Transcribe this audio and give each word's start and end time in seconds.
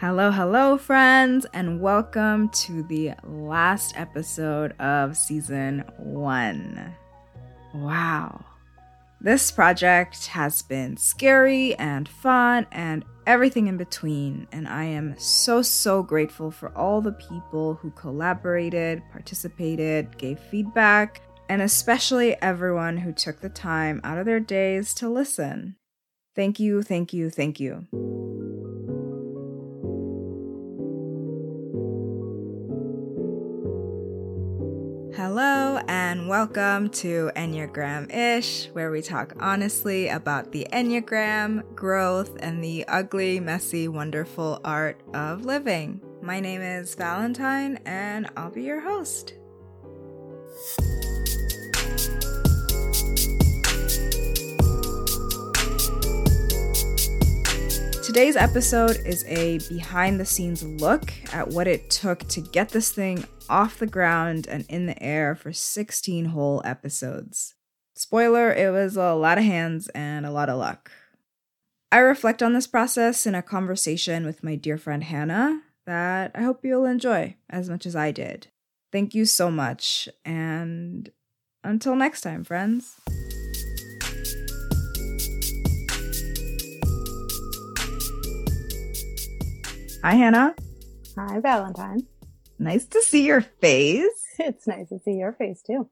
Hello, 0.00 0.30
hello, 0.30 0.78
friends, 0.78 1.44
and 1.52 1.80
welcome 1.80 2.50
to 2.50 2.84
the 2.84 3.14
last 3.24 3.98
episode 3.98 4.70
of 4.78 5.16
season 5.16 5.80
one. 5.96 6.94
Wow. 7.74 8.44
This 9.20 9.50
project 9.50 10.28
has 10.28 10.62
been 10.62 10.96
scary 10.96 11.74
and 11.74 12.08
fun 12.08 12.68
and 12.70 13.04
everything 13.26 13.66
in 13.66 13.76
between, 13.76 14.46
and 14.52 14.68
I 14.68 14.84
am 14.84 15.18
so, 15.18 15.62
so 15.62 16.04
grateful 16.04 16.52
for 16.52 16.68
all 16.78 17.00
the 17.00 17.10
people 17.10 17.74
who 17.74 17.90
collaborated, 17.90 19.02
participated, 19.10 20.16
gave 20.16 20.38
feedback, 20.38 21.22
and 21.48 21.60
especially 21.60 22.40
everyone 22.40 22.98
who 22.98 23.10
took 23.10 23.40
the 23.40 23.48
time 23.48 24.00
out 24.04 24.18
of 24.18 24.26
their 24.26 24.38
days 24.38 24.94
to 24.94 25.08
listen. 25.08 25.74
Thank 26.36 26.60
you, 26.60 26.84
thank 26.84 27.12
you, 27.12 27.30
thank 27.30 27.58
you. 27.58 27.88
Hello, 35.18 35.80
and 35.88 36.28
welcome 36.28 36.90
to 36.90 37.32
Enneagram 37.34 38.08
Ish, 38.14 38.66
where 38.66 38.92
we 38.92 39.02
talk 39.02 39.32
honestly 39.40 40.06
about 40.06 40.52
the 40.52 40.64
Enneagram, 40.72 41.74
growth, 41.74 42.36
and 42.38 42.62
the 42.62 42.86
ugly, 42.86 43.40
messy, 43.40 43.88
wonderful 43.88 44.60
art 44.64 45.02
of 45.14 45.44
living. 45.44 46.00
My 46.22 46.38
name 46.38 46.60
is 46.60 46.94
Valentine, 46.94 47.80
and 47.84 48.30
I'll 48.36 48.52
be 48.52 48.62
your 48.62 48.78
host. 48.78 49.34
Today's 58.08 58.36
episode 58.36 59.02
is 59.04 59.22
a 59.26 59.58
behind 59.68 60.18
the 60.18 60.24
scenes 60.24 60.62
look 60.62 61.12
at 61.30 61.46
what 61.46 61.68
it 61.68 61.90
took 61.90 62.26
to 62.28 62.40
get 62.40 62.70
this 62.70 62.90
thing 62.90 63.22
off 63.50 63.78
the 63.78 63.86
ground 63.86 64.46
and 64.48 64.64
in 64.70 64.86
the 64.86 65.00
air 65.02 65.34
for 65.34 65.52
16 65.52 66.24
whole 66.24 66.62
episodes. 66.64 67.54
Spoiler, 67.94 68.50
it 68.50 68.72
was 68.72 68.96
a 68.96 69.12
lot 69.12 69.36
of 69.36 69.44
hands 69.44 69.88
and 69.88 70.24
a 70.24 70.30
lot 70.30 70.48
of 70.48 70.56
luck. 70.56 70.90
I 71.92 71.98
reflect 71.98 72.42
on 72.42 72.54
this 72.54 72.66
process 72.66 73.26
in 73.26 73.34
a 73.34 73.42
conversation 73.42 74.24
with 74.24 74.42
my 74.42 74.56
dear 74.56 74.78
friend 74.78 75.04
Hannah 75.04 75.60
that 75.84 76.30
I 76.34 76.40
hope 76.44 76.64
you'll 76.64 76.86
enjoy 76.86 77.36
as 77.50 77.68
much 77.68 77.84
as 77.84 77.94
I 77.94 78.10
did. 78.10 78.46
Thank 78.90 79.14
you 79.14 79.26
so 79.26 79.50
much, 79.50 80.08
and 80.24 81.10
until 81.62 81.94
next 81.94 82.22
time, 82.22 82.42
friends. 82.42 82.96
Hi, 90.02 90.14
Hannah. 90.14 90.54
Hi, 91.16 91.40
Valentine. 91.40 92.00
Nice 92.58 92.86
to 92.86 93.02
see 93.02 93.24
your 93.26 93.40
face. 93.40 94.04
It's 94.40 94.68
nice 94.68 94.88
to 94.90 95.00
see 95.00 95.14
your 95.14 95.32
face 95.32 95.62
too. 95.66 95.90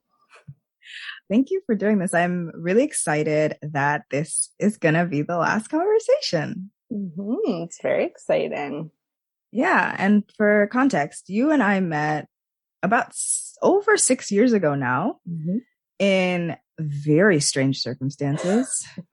Thank 1.28 1.50
you 1.50 1.62
for 1.66 1.74
doing 1.74 1.98
this. 1.98 2.14
I'm 2.14 2.52
really 2.54 2.84
excited 2.84 3.56
that 3.60 4.02
this 4.08 4.52
is 4.60 4.76
going 4.76 4.94
to 4.94 5.04
be 5.04 5.22
the 5.22 5.36
last 5.36 5.66
conversation. 5.66 6.70
Mm-hmm. 6.92 7.64
It's 7.64 7.82
very 7.82 8.04
exciting. 8.04 8.92
Yeah. 9.50 9.96
And 9.98 10.22
for 10.36 10.68
context, 10.68 11.28
you 11.28 11.50
and 11.50 11.60
I 11.60 11.80
met 11.80 12.28
about 12.84 13.08
s- 13.08 13.56
over 13.62 13.96
six 13.96 14.30
years 14.30 14.52
ago 14.52 14.76
now 14.76 15.16
Mm-hmm. 15.28 15.56
in 15.98 16.56
very 16.78 17.40
strange 17.40 17.80
circumstances. 17.80 18.86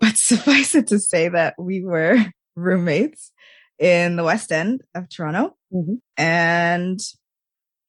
but 0.00 0.14
suffice 0.16 0.74
it 0.74 0.86
to 0.86 0.98
say 0.98 1.28
that 1.28 1.54
we 1.58 1.84
were 1.84 2.16
roommates 2.56 3.30
in 3.80 4.14
the 4.16 4.22
West 4.24 4.52
End 4.52 4.82
of 4.94 5.08
Toronto 5.08 5.56
Mhm. 5.72 5.98
and 6.16 7.00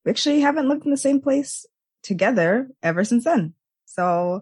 we 0.05 0.09
actually 0.11 0.39
haven't 0.39 0.67
lived 0.69 0.85
in 0.85 0.91
the 0.91 0.97
same 0.97 1.21
place 1.21 1.65
together 2.01 2.69
ever 2.81 3.03
since 3.03 3.25
then. 3.25 3.53
So 3.85 4.41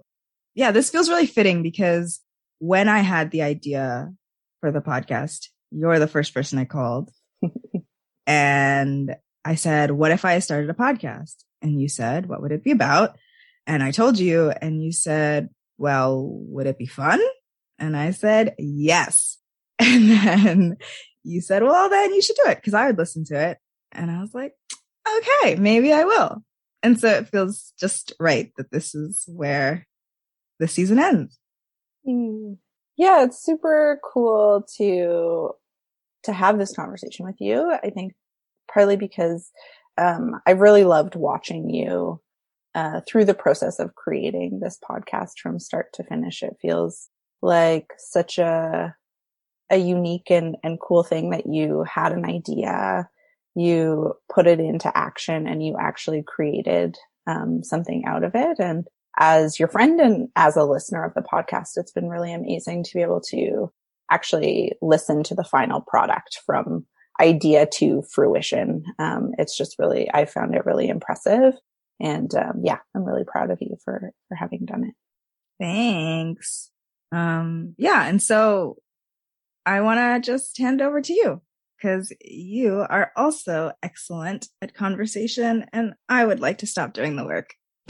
yeah, 0.56 0.72
this 0.72 0.90
feels 0.90 1.09
really 1.09 1.25
fitting 1.25 1.63
because 1.63 2.22
when 2.59 2.88
I 2.88 3.00
had 3.00 3.31
the 3.31 3.41
idea 3.41 4.13
for 4.62 4.72
the 4.72 4.79
podcast, 4.81 5.47
you're 5.72 6.00
the 6.00 6.07
first 6.07 6.34
person 6.34 6.59
I 6.59 6.66
called 6.66 7.12
and 8.28 9.16
I 9.46 9.56
said, 9.56 9.91
what 9.91 10.12
if 10.12 10.25
I 10.25 10.40
started 10.40 10.69
a 10.69 10.73
podcast? 10.73 11.35
And 11.62 11.81
you 11.81 11.90
said, 11.90 12.28
what 12.28 12.41
would 12.41 12.52
it 12.52 12.63
be 12.63 12.72
about? 12.72 13.18
And 13.66 13.81
I 13.84 13.91
told 13.91 14.19
you 14.19 14.50
and 14.52 14.84
you 14.84 14.91
said, 14.91 15.50
well, 15.78 16.23
would 16.25 16.68
it 16.68 16.78
be 16.78 16.85
fun? 16.85 17.19
And 17.78 17.96
I 17.96 18.12
said, 18.12 18.56
yes. 18.57 19.38
And 19.79 20.12
then 20.12 20.78
you 21.24 21.41
said, 21.41 21.63
well, 21.63 21.90
then 21.90 22.13
you 22.13 22.22
should 22.22 22.38
do 22.44 22.50
it 22.50 22.56
because 22.56 22.74
I 22.74 22.88
would 22.88 22.97
listen 22.97 23.25
to 23.25 23.50
it. 23.50 23.57
And 23.91 24.12
I 24.12 24.22
was 24.22 24.34
like, 24.34 24.53
okay, 25.18 25.56
maybe 25.56 25.91
I 25.91 26.03
will. 26.03 26.44
And 26.84 27.00
so 27.00 27.09
it 27.09 27.28
feels 27.28 27.74
just 27.80 28.13
right 28.19 28.52
that 28.57 28.72
this 28.72 28.96
is 28.96 29.25
where 29.28 29.85
the 30.59 30.68
season 30.68 31.00
ends. 31.00 31.38
Mm. 32.08 32.58
Yeah, 32.97 33.24
it's 33.24 33.44
super 33.44 34.00
cool 34.13 34.66
to 34.78 35.52
to 36.24 36.34
have 36.34 36.58
this 36.58 36.75
conversation 36.75 37.25
with 37.25 37.38
you. 37.40 37.72
I 37.72 37.90
think 37.90 38.13
partly 38.72 38.97
because 38.97 39.52
um, 39.97 40.41
I 40.46 40.52
really 40.52 40.84
loved 40.84 41.16
watching 41.16 41.69
you 41.69 42.22
uh, 42.75 43.02
through 43.08 43.25
the 43.25 43.34
process 43.34 43.79
of 43.79 43.96
creating 43.96 44.59
this 44.62 44.78
podcast 44.88 45.40
from 45.41 45.59
start 45.59 45.88
to 45.94 46.03
finish. 46.03 46.44
It 46.44 46.58
feels 46.62 47.09
like 47.41 47.88
such 47.97 48.38
a 48.38 48.96
a 49.69 49.78
unique 49.78 50.30
and, 50.30 50.57
and 50.63 50.80
cool 50.80 51.03
thing 51.03 51.30
that 51.31 51.46
you 51.46 51.84
had 51.84 52.12
an 52.12 52.25
idea, 52.25 53.09
you 53.56 54.13
put 54.34 54.47
it 54.47 54.59
into 54.59 54.96
action, 54.97 55.47
and 55.47 55.66
you 55.66 55.75
actually 55.80 56.24
created 56.25 56.97
um, 57.28 57.63
something 57.63 58.03
out 58.06 58.24
of 58.24 58.31
it. 58.35 58.59
And 58.59 58.85
as 59.18 59.59
your 59.59 59.68
friend 59.68 60.00
and 60.00 60.29
as 60.35 60.56
a 60.56 60.63
listener 60.63 61.03
of 61.03 61.13
the 61.13 61.22
podcast, 61.22 61.72
it's 61.75 61.91
been 61.91 62.09
really 62.09 62.34
amazing 62.34 62.84
to 62.84 62.91
be 62.94 63.02
able 63.02 63.22
to 63.29 63.72
actually 64.09 64.74
listen 64.81 65.24
to 65.24 65.35
the 65.35 65.44
final 65.44 65.81
product 65.81 66.40
from 66.46 66.85
idea 67.22 67.66
to 67.66 68.02
fruition. 68.13 68.84
Um, 68.97 69.31
it's 69.38 69.58
just 69.58 69.75
really, 69.78 70.09
I 70.13 70.25
found 70.25 70.56
it 70.56 70.66
really 70.66 70.88
impressive. 70.88 71.53
And 72.00 72.34
um, 72.34 72.62
yeah, 72.63 72.78
I'm 72.96 73.03
really 73.03 73.25
proud 73.25 73.52
of 73.52 73.58
you 73.59 73.75
for 73.84 74.12
for 74.29 74.35
having 74.35 74.66
done 74.66 74.85
it. 74.85 74.96
Thanks. 75.59 76.72
Um, 77.12 77.75
yeah. 77.78 78.08
And 78.08 78.22
so 78.22 78.78
I 79.66 79.81
want 79.81 80.00
to 80.00 80.31
just 80.31 80.58
hand 80.58 80.81
over 80.81 81.02
to 81.02 81.14
you 81.14 81.42
because 81.78 82.14
you 82.22 82.86
are 82.90 83.12
also 83.16 83.72
excellent 83.81 84.47
at 84.62 84.74
conversation 84.74 85.66
and 85.72 85.94
I 86.08 86.25
would 86.25 86.40
like 86.40 86.59
to 86.59 86.68
stop 86.68 86.94
doing 86.94 87.16
the 87.16 87.25
work. 87.25 87.53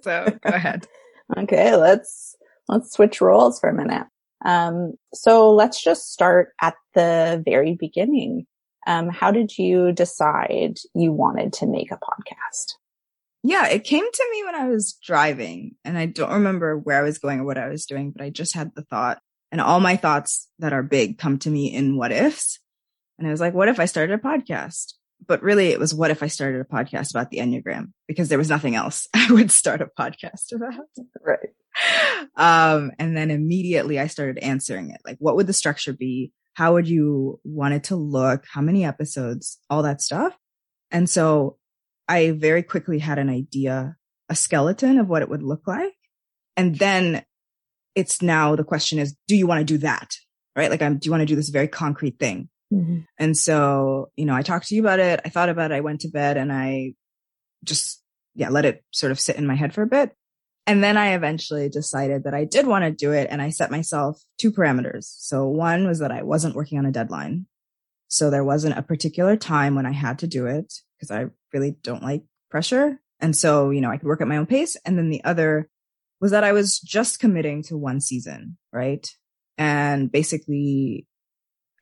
so 0.00 0.38
go 0.42 0.50
ahead. 0.50 0.86
Okay, 1.34 1.76
let's 1.76 2.36
let's 2.68 2.92
switch 2.92 3.22
roles 3.22 3.58
for 3.58 3.70
a 3.70 3.74
minute. 3.74 4.06
Um, 4.44 4.94
so 5.14 5.50
let's 5.50 5.82
just 5.82 6.12
start 6.12 6.50
at 6.60 6.74
the 6.94 7.42
very 7.42 7.74
beginning. 7.74 8.44
Um, 8.86 9.08
how 9.08 9.30
did 9.30 9.56
you 9.56 9.92
decide 9.92 10.74
you 10.94 11.10
wanted 11.10 11.54
to 11.54 11.66
make 11.66 11.90
a 11.90 11.96
podcast? 11.96 12.74
Yeah, 13.42 13.66
it 13.68 13.84
came 13.84 14.04
to 14.04 14.28
me 14.30 14.44
when 14.44 14.54
I 14.54 14.68
was 14.68 14.98
driving 15.02 15.76
and 15.86 15.96
I 15.96 16.06
don't 16.06 16.32
remember 16.32 16.76
where 16.76 16.98
I 16.98 17.02
was 17.02 17.18
going 17.18 17.40
or 17.40 17.44
what 17.44 17.56
I 17.56 17.68
was 17.68 17.86
doing, 17.86 18.10
but 18.10 18.22
I 18.22 18.30
just 18.30 18.54
had 18.54 18.74
the 18.74 18.82
thought 18.82 19.22
and 19.52 19.60
all 19.60 19.78
my 19.78 19.96
thoughts 19.96 20.48
that 20.58 20.72
are 20.72 20.82
big 20.82 21.18
come 21.18 21.38
to 21.40 21.50
me 21.50 21.72
in 21.72 21.96
what 21.96 22.10
ifs. 22.10 22.58
And 23.18 23.28
I 23.28 23.30
was 23.30 23.40
like, 23.40 23.52
what 23.52 23.68
if 23.68 23.78
I 23.78 23.84
started 23.84 24.18
a 24.18 24.22
podcast? 24.22 24.94
But 25.24 25.42
really 25.42 25.68
it 25.68 25.78
was 25.78 25.94
what 25.94 26.10
if 26.10 26.22
I 26.22 26.26
started 26.26 26.62
a 26.62 26.64
podcast 26.64 27.10
about 27.10 27.30
the 27.30 27.38
Enneagram 27.38 27.92
because 28.08 28.28
there 28.28 28.38
was 28.38 28.48
nothing 28.48 28.74
else 28.74 29.06
I 29.14 29.30
would 29.30 29.52
start 29.52 29.82
a 29.82 29.86
podcast 29.86 30.52
about. 30.52 30.74
Right. 31.24 31.50
Um, 32.36 32.92
and 32.98 33.16
then 33.16 33.30
immediately 33.30 34.00
I 34.00 34.06
started 34.06 34.38
answering 34.38 34.90
it. 34.90 35.00
Like, 35.04 35.18
what 35.20 35.36
would 35.36 35.46
the 35.46 35.52
structure 35.52 35.92
be? 35.92 36.32
How 36.54 36.72
would 36.72 36.88
you 36.88 37.38
want 37.44 37.74
it 37.74 37.84
to 37.84 37.96
look? 37.96 38.44
How 38.50 38.62
many 38.62 38.84
episodes? 38.84 39.58
All 39.70 39.82
that 39.82 40.00
stuff. 40.00 40.36
And 40.90 41.08
so 41.08 41.58
I 42.08 42.32
very 42.32 42.62
quickly 42.62 42.98
had 42.98 43.18
an 43.18 43.30
idea, 43.30 43.96
a 44.28 44.34
skeleton 44.34 44.98
of 44.98 45.08
what 45.08 45.22
it 45.22 45.28
would 45.28 45.42
look 45.42 45.66
like. 45.66 45.94
And 46.56 46.78
then 46.78 47.24
it's 47.94 48.22
now 48.22 48.56
the 48.56 48.64
question 48.64 48.98
is, 48.98 49.16
do 49.28 49.36
you 49.36 49.46
want 49.46 49.60
to 49.60 49.64
do 49.64 49.78
that? 49.78 50.14
Right? 50.54 50.70
Like, 50.70 50.82
I'm, 50.82 50.98
do 50.98 51.06
you 51.06 51.10
want 51.10 51.22
to 51.22 51.26
do 51.26 51.36
this 51.36 51.48
very 51.48 51.68
concrete 51.68 52.18
thing? 52.18 52.48
Mm-hmm. 52.72 53.00
And 53.18 53.36
so, 53.36 54.10
you 54.16 54.24
know, 54.24 54.34
I 54.34 54.42
talked 54.42 54.68
to 54.68 54.74
you 54.74 54.82
about 54.82 54.98
it. 54.98 55.20
I 55.24 55.28
thought 55.28 55.48
about 55.48 55.72
it. 55.72 55.74
I 55.74 55.80
went 55.80 56.02
to 56.02 56.08
bed 56.08 56.36
and 56.36 56.52
I 56.52 56.94
just, 57.64 58.02
yeah, 58.34 58.48
let 58.48 58.64
it 58.64 58.82
sort 58.90 59.12
of 59.12 59.20
sit 59.20 59.36
in 59.36 59.46
my 59.46 59.54
head 59.54 59.74
for 59.74 59.82
a 59.82 59.86
bit. 59.86 60.14
And 60.66 60.82
then 60.82 60.96
I 60.96 61.14
eventually 61.14 61.68
decided 61.68 62.24
that 62.24 62.34
I 62.34 62.44
did 62.44 62.66
want 62.66 62.84
to 62.84 62.90
do 62.92 63.12
it. 63.12 63.28
And 63.30 63.42
I 63.42 63.50
set 63.50 63.70
myself 63.70 64.22
two 64.38 64.52
parameters. 64.52 65.04
So 65.18 65.48
one 65.48 65.86
was 65.86 65.98
that 65.98 66.12
I 66.12 66.22
wasn't 66.22 66.54
working 66.54 66.78
on 66.78 66.86
a 66.86 66.92
deadline. 66.92 67.46
So 68.08 68.30
there 68.30 68.44
wasn't 68.44 68.78
a 68.78 68.82
particular 68.82 69.36
time 69.36 69.74
when 69.74 69.86
I 69.86 69.92
had 69.92 70.20
to 70.20 70.26
do 70.26 70.46
it 70.46 70.72
because 70.96 71.10
I 71.10 71.26
really 71.52 71.76
don't 71.82 72.02
like 72.02 72.22
pressure. 72.50 73.00
And 73.20 73.36
so, 73.36 73.70
you 73.70 73.80
know, 73.80 73.90
I 73.90 73.96
could 73.96 74.06
work 74.06 74.20
at 74.20 74.28
my 74.28 74.36
own 74.36 74.46
pace. 74.46 74.76
And 74.84 74.96
then 74.96 75.10
the 75.10 75.24
other 75.24 75.68
was 76.22 76.30
that 76.30 76.44
I 76.44 76.52
was 76.52 76.78
just 76.80 77.20
committing 77.20 77.62
to 77.64 77.76
one 77.76 78.00
season, 78.00 78.56
right? 78.72 79.06
And 79.58 80.10
basically 80.10 81.06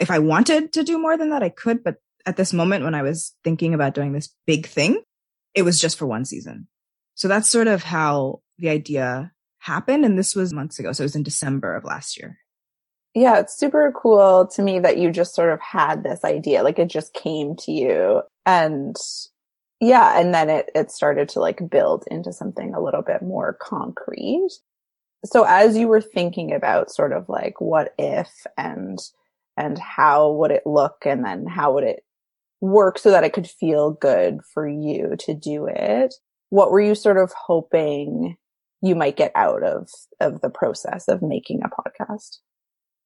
if 0.00 0.10
I 0.10 0.19
wanted 0.19 0.72
to 0.72 0.82
do 0.82 0.98
more 0.98 1.16
than 1.16 1.31
that, 1.31 1.42
I 1.42 1.50
could. 1.50 1.84
But 1.84 1.96
at 2.26 2.37
this 2.37 2.52
moment, 2.52 2.84
when 2.84 2.94
I 2.94 3.02
was 3.02 3.34
thinking 3.44 3.75
about 3.75 3.94
doing 3.94 4.12
this 4.12 4.34
big 4.46 4.66
thing, 4.66 5.02
it 5.54 5.62
was 5.62 5.78
just 5.78 5.98
for 5.98 6.06
one 6.06 6.25
season. 6.25 6.66
So 7.14 7.28
that's 7.28 7.50
sort 7.50 7.69
of 7.69 7.82
how 7.82 8.40
the 8.58 8.70
idea 8.70 9.31
happened. 9.58 10.04
And 10.04 10.19
this 10.19 10.34
was 10.34 10.52
months 10.52 10.78
ago. 10.78 10.93
So 10.93 11.02
it 11.02 11.04
was 11.04 11.16
in 11.16 11.22
December 11.22 11.76
of 11.76 11.84
last 11.84 12.19
year. 12.19 12.38
Yeah, 13.14 13.40
it's 13.40 13.58
super 13.58 13.93
cool 13.94 14.46
to 14.54 14.62
me 14.62 14.78
that 14.78 14.96
you 14.96 15.10
just 15.10 15.34
sort 15.34 15.52
of 15.52 15.60
had 15.60 16.02
this 16.02 16.25
idea, 16.25 16.62
like 16.62 16.78
it 16.78 16.88
just 16.88 17.12
came 17.12 17.56
to 17.56 17.72
you. 17.72 18.22
And 18.46 18.96
yeah, 19.81 20.21
and 20.21 20.35
then 20.35 20.50
it, 20.50 20.71
it 20.75 20.91
started 20.91 21.29
to 21.31 21.41
like 21.41 21.71
build 21.71 22.05
into 22.11 22.32
something 22.32 22.75
a 22.75 22.82
little 22.82 23.03
bit 23.03 23.23
more 23.23 23.56
concrete. 23.61 24.50
So 25.25 25.44
as 25.44 25.77
you 25.77 25.88
were 25.88 26.03
thinking 26.03 26.53
about 26.53 26.91
sort 26.91 27.12
of 27.12 27.29
like 27.29 27.61
what 27.61 27.94
if 27.99 28.31
and, 28.59 28.99
and 29.56 29.79
how 29.79 30.32
would 30.32 30.50
it 30.50 30.67
look 30.67 31.05
and 31.06 31.25
then 31.25 31.47
how 31.47 31.75
would 31.75 31.85
it 31.85 32.05
work 32.61 32.99
so 32.99 33.11
that 33.11 33.25
it 33.25 33.32
could 33.32 33.49
feel 33.49 33.93
good 33.93 34.41
for 34.53 34.69
you 34.69 35.15
to 35.21 35.35
do 35.35 35.67
it, 35.67 36.15
what 36.50 36.71
were 36.71 36.81
you 36.81 36.94
sort 36.94 37.17
of 37.17 37.32
hoping 37.32 38.37
you 38.82 38.94
might 38.94 39.17
get 39.17 39.32
out 39.35 39.62
of, 39.62 39.88
of 40.21 40.41
the 40.43 40.50
process 40.50 41.09
of 41.09 41.23
making 41.23 41.61
a 41.65 41.69
podcast? 41.69 42.38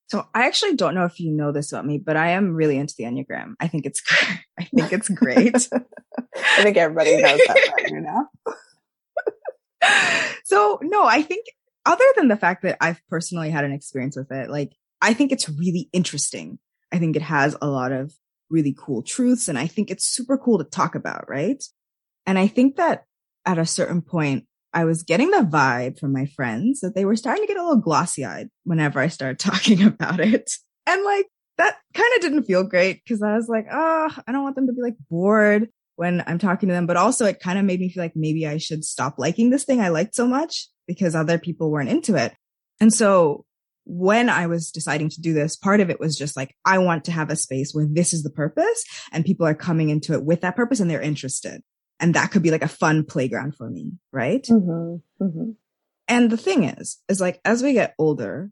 So 0.09 0.27
I 0.35 0.47
actually 0.47 0.77
don't 0.77 0.95
know 0.95 1.05
if 1.05 1.19
you 1.19 1.33
know 1.33 1.51
this 1.51 1.73
about 1.73 1.87
me, 1.87 1.99
but 1.99 2.17
I 2.17 2.31
am 2.31 2.55
really 2.55 2.77
into 2.77 2.95
the 2.97 3.05
Enneagram. 3.05 3.55
I 3.59 3.69
think 3.69 3.87
it's, 3.87 4.03
I 4.59 4.65
think 4.65 4.93
it's 4.93 5.09
great. 5.09 5.55
I 6.37 6.63
think 6.63 6.77
everybody 6.77 7.21
knows 7.21 7.41
that 7.47 7.73
right 7.77 7.93
now. 7.93 8.29
so 10.45 10.79
no, 10.83 11.05
I 11.05 11.23
think 11.23 11.47
other 11.87 12.05
than 12.17 12.29
the 12.29 12.37
fact 12.37 12.63
that 12.63 12.77
I've 12.81 13.01
personally 13.09 13.51
had 13.51 13.65
an 13.65 13.73
experience 13.73 14.17
with 14.17 14.31
it, 14.31 14.51
like 14.51 14.73
I 15.01 15.15
think 15.15 15.33
it's 15.33 15.49
really 15.49 15.89
interesting. 15.93 16.59
I 16.93 16.99
think 16.99 17.17
it 17.17 17.23
has 17.23 17.57
a 17.61 17.67
lot 17.67 17.93
of 17.93 18.13
really 18.51 18.75
cool 18.79 19.03
truths 19.03 19.49
and 19.49 19.59
I 19.59 19.67
think 19.67 19.91
it's 19.91 20.05
super 20.05 20.39
cool 20.39 20.59
to 20.59 20.65
talk 20.65 20.95
about, 20.95 21.29
right? 21.29 21.63
And 22.27 22.39
I 22.39 22.47
think 22.47 22.77
that 22.77 23.05
at 23.45 23.59
a 23.59 23.67
certain 23.67 24.03
point, 24.03 24.47
I 24.75 24.85
was 24.85 25.05
getting 25.05 25.31
the 25.31 25.49
vibe 25.49 25.99
from 26.01 26.13
my 26.13 26.27
friends 26.27 26.81
that 26.81 26.95
they 26.95 27.05
were 27.05 27.15
starting 27.17 27.45
to 27.45 27.47
get 27.47 27.57
a 27.57 27.63
little 27.63 27.81
glossy 27.81 28.25
eyed 28.25 28.49
whenever 28.65 28.99
I 28.99 29.09
started 29.09 29.39
talking 29.39 29.85
about 29.85 30.21
it. 30.21 30.51
And 30.87 31.03
like 31.05 31.27
that 31.57 31.77
kind 31.95 32.13
of 32.17 32.21
didn't 32.21 32.45
feel 32.45 32.65
great 32.65 33.01
because 33.05 33.23
I 33.23 33.37
was 33.37 33.49
like, 33.49 33.67
oh, 33.73 34.11
I 34.27 34.33
don't 34.33 34.43
want 34.43 34.57
them 34.57 34.67
to 34.67 34.73
be 34.73 34.83
like 34.83 34.97
bored 35.09 35.69
when 35.97 36.25
I'm 36.27 36.39
talking 36.39 36.69
to 36.69 36.75
them. 36.75 36.87
But 36.87 36.97
also 36.97 37.25
it 37.25 37.41
kind 37.41 37.59
of 37.59 37.65
made 37.65 37.79
me 37.79 37.89
feel 37.89 38.03
like 38.03 38.17
maybe 38.17 38.47
I 38.47 38.59
should 38.59 38.85
stop 38.85 39.15
liking 39.17 39.51
this 39.51 39.65
thing 39.65 39.81
I 39.81 39.89
liked 39.89 40.17
so 40.17 40.27
much 40.27 40.69
because 40.89 41.15
other 41.15 41.39
people 41.39 41.71
weren't 41.71 41.89
into 41.89 42.17
it. 42.17 42.35
And 42.81 42.93
so 42.93 43.45
when 43.85 44.29
I 44.29 44.49
was 44.49 44.73
deciding 44.73 45.11
to 45.11 45.21
do 45.21 45.33
this, 45.33 45.57
part 45.57 45.81
of 45.81 45.91
it 45.91 46.01
was 46.01 46.19
just 46.19 46.37
like, 46.37 46.57
I 46.65 46.79
want 46.79 47.05
to 47.05 47.13
have 47.13 47.31
a 47.31 47.37
space 47.37 47.73
where 47.73 47.87
this 47.89 48.13
is 48.13 48.25
the 48.25 48.31
purpose 48.31 48.85
and 49.13 49.25
people 49.25 49.47
are 49.47 49.55
coming 49.55 49.91
into 49.91 50.15
it 50.15 50.25
with 50.25 50.41
that 50.41 50.57
purpose 50.57 50.81
and 50.81 50.91
they're 50.91 51.01
interested 51.01 51.63
and 52.05 52.13
that 52.13 52.31
could 52.31 52.43
be 52.43 52.51
like 52.51 52.63
a 52.63 52.69
fun 52.69 53.03
playground 53.03 53.57
for 53.57 53.71
me, 53.71 53.93
right? 54.13 54.43
Mm-hmm. 54.43 55.25
Mm-hmm. 55.25 55.51
And 56.07 56.31
the 56.31 56.37
thing 56.37 56.65
is, 56.65 56.99
is 57.09 57.19
like 57.19 57.41
as 57.47 57.63
we 57.63 57.73
get 57.73 57.95
older, 57.99 58.51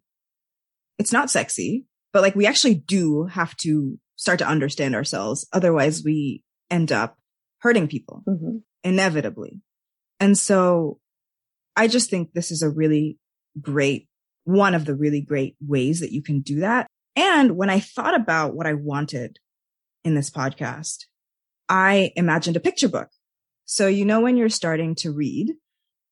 it's 0.98 1.12
not 1.12 1.28
sexy, 1.28 1.84
but 2.14 2.22
like 2.22 2.34
we 2.34 2.46
actually 2.46 2.76
do 2.76 3.24
have 3.24 3.54
to 3.58 3.98
start 4.16 4.38
to 4.38 4.48
understand 4.48 4.94
ourselves. 4.94 5.46
Otherwise, 5.52 6.02
we 6.02 6.42
end 6.70 6.92
up 6.92 7.18
hurting 7.58 7.88
people 7.88 8.24
mm-hmm. 8.26 8.56
inevitably. 8.84 9.60
And 10.18 10.38
so 10.38 10.98
I 11.76 11.88
just 11.88 12.08
think 12.08 12.32
this 12.32 12.50
is 12.50 12.62
a 12.62 12.70
really 12.70 13.18
great, 13.60 14.08
one 14.44 14.74
of 14.74 14.86
the 14.86 14.94
really 14.94 15.20
great 15.20 15.56
ways 15.60 16.00
that 16.00 16.12
you 16.12 16.22
can 16.22 16.40
do 16.40 16.60
that. 16.60 16.86
And 17.16 17.58
when 17.58 17.68
I 17.68 17.80
thought 17.80 18.18
about 18.18 18.54
what 18.54 18.66
I 18.66 18.72
wanted 18.72 19.40
in 20.04 20.14
this 20.14 20.30
podcast, 20.30 21.04
I 21.68 22.12
imagined 22.16 22.56
a 22.56 22.60
picture 22.60 22.88
book 22.88 23.10
so, 23.72 23.86
you 23.86 24.04
know, 24.04 24.20
when 24.20 24.36
you're 24.36 24.50
starting 24.50 24.96
to 24.96 25.10
read, 25.10 25.54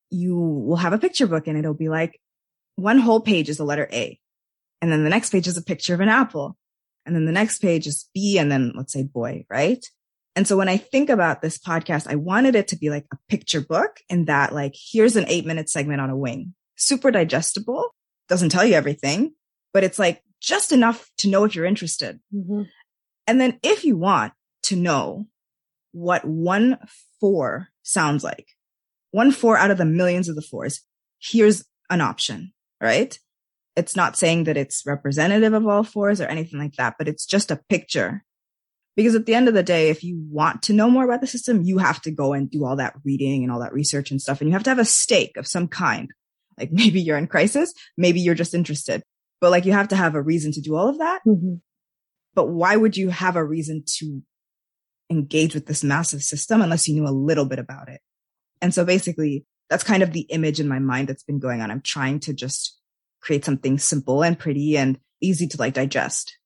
you 0.09 0.35
will 0.35 0.77
have 0.77 0.95
a 0.95 0.99
picture 0.99 1.27
book 1.27 1.47
and 1.47 1.59
it'll 1.59 1.75
be 1.75 1.91
like 1.91 2.19
one 2.77 2.99
whole 2.99 3.21
page 3.21 3.51
is 3.51 3.59
the 3.59 3.65
letter 3.65 3.87
A. 3.93 4.19
And 4.81 4.91
then 4.91 5.05
the 5.05 5.11
next 5.11 5.29
page 5.29 5.47
is 5.47 5.59
a 5.59 5.62
picture 5.62 5.93
of 5.93 6.01
an 6.01 6.09
apple. 6.09 6.57
And 7.05 7.15
then 7.15 7.27
the 7.27 7.33
next 7.33 7.59
page 7.59 7.87
is 7.87 8.09
B 8.15 8.39
and 8.39 8.51
then 8.51 8.73
let's 8.75 8.95
say 8.95 9.03
boy, 9.03 9.45
right? 9.51 9.85
And 10.35 10.49
so 10.49 10.57
when 10.57 10.71
I 10.71 10.79
think 10.79 11.11
about 11.11 11.43
this 11.43 11.59
podcast, 11.59 12.07
I 12.11 12.15
wanted 12.15 12.55
it 12.55 12.69
to 12.69 12.79
be 12.79 12.89
like 12.89 13.05
a 13.12 13.19
picture 13.29 13.61
book 13.61 13.99
in 14.09 14.25
that 14.25 14.55
like, 14.55 14.75
here's 14.75 15.17
an 15.17 15.27
eight 15.29 15.45
minute 15.45 15.69
segment 15.69 16.01
on 16.01 16.09
a 16.09 16.17
wing, 16.17 16.55
super 16.77 17.11
digestible, 17.11 17.95
doesn't 18.31 18.49
tell 18.49 18.65
you 18.65 18.73
everything, 18.73 19.35
but 19.75 19.85
it's 19.85 19.99
like 19.99 20.23
just 20.41 20.73
enough 20.73 21.11
to 21.19 21.29
know 21.29 21.45
if 21.45 21.55
you're 21.55 21.67
interested. 21.67 22.21
Mm-hmm. 22.35 22.62
And 23.27 23.39
then 23.39 23.61
if 23.62 23.85
you 23.85 23.99
want 23.99 24.33
to 24.62 24.77
know 24.77 25.27
what 25.93 26.25
one 26.25 26.79
four 27.20 27.69
sounds 27.82 28.25
like. 28.25 28.46
One 29.11 29.32
four 29.32 29.56
out 29.56 29.70
of 29.70 29.78
the 29.78 29.84
millions 29.84 30.28
of 30.28 30.37
the 30.37 30.43
fours. 30.43 30.82
Here's 31.19 31.64
an 31.90 32.00
option, 32.00 32.52
right? 32.81 33.19
It's 33.76 33.96
not 33.96 34.17
saying 34.17 34.44
that 34.44 34.56
it's 34.56 34.87
representative 34.87 35.52
of 35.52 35.67
all 35.67 35.84
fours 35.84 36.20
or 36.20 36.26
anything 36.26 36.58
like 36.58 36.75
that, 36.75 36.94
but 36.99 37.08
it's 37.08 37.26
just 37.26 37.50
a 37.50 37.61
picture. 37.69 38.25
Because 38.96 39.14
at 39.14 39.26
the 39.26 39.34
end 39.34 39.49
of 39.49 39.55
the 39.55 39.62
day, 39.62 39.88
if 39.88 40.02
you 40.02 40.20
want 40.28 40.62
to 40.64 40.72
know 40.72 40.90
more 40.90 41.05
about 41.05 41.20
the 41.20 41.26
system, 41.26 41.62
you 41.62 41.78
have 41.78 42.02
to 42.02 42.11
go 42.11 42.32
and 42.32 42.50
do 42.50 42.64
all 42.64 42.76
that 42.76 42.94
reading 43.05 43.43
and 43.43 43.52
all 43.52 43.61
that 43.61 43.73
research 43.73 44.11
and 44.11 44.20
stuff. 44.20 44.40
And 44.40 44.49
you 44.49 44.52
have 44.52 44.64
to 44.64 44.70
have 44.70 44.78
a 44.78 44.84
stake 44.84 45.37
of 45.37 45.46
some 45.46 45.69
kind. 45.69 46.11
Like 46.58 46.70
maybe 46.73 47.00
you're 47.00 47.19
in 47.19 47.26
crisis, 47.26 47.73
maybe 47.96 48.20
you're 48.20 48.34
just 48.34 48.55
interested, 48.55 49.02
but 49.40 49.50
like 49.50 49.64
you 49.64 49.73
have 49.73 49.88
to 49.88 49.96
have 49.96 50.14
a 50.14 50.23
reason 50.23 50.52
to 50.52 50.61
do 50.61 50.76
all 50.76 50.88
of 50.88 50.99
that. 50.99 51.20
Mm-hmm. 51.26 51.55
But 52.34 52.49
why 52.49 52.76
would 52.76 52.96
you 52.96 53.08
have 53.08 53.37
a 53.37 53.44
reason 53.44 53.82
to 53.99 54.23
engage 55.11 55.55
with 55.55 55.67
this 55.67 55.83
massive 55.83 56.23
system 56.23 56.62
unless 56.62 56.89
you 56.89 56.95
knew 56.95 57.09
a 57.09 57.11
little 57.11 57.45
bit 57.45 57.59
about 57.59 57.89
it. 57.89 58.01
And 58.62 58.73
so 58.73 58.85
basically 58.85 59.45
that's 59.69 59.85
kind 59.85 60.03
of 60.03 60.12
the 60.12 60.23
image 60.23 60.61
in 60.61 60.69
my 60.69 60.79
mind 60.79 61.09
that's 61.09 61.23
been 61.23 61.39
going 61.39 61.61
on. 61.61 61.71
I'm 61.71 61.83
trying 61.83 62.21
to 62.21 62.33
just 62.33 62.79
create 63.21 63.45
something 63.45 63.79
simple 63.79 64.23
and 64.23 64.39
pretty 64.39 64.77
and 64.77 64.99
easy 65.21 65.47
to 65.49 65.59
like 65.59 65.75
digest. 65.75 66.37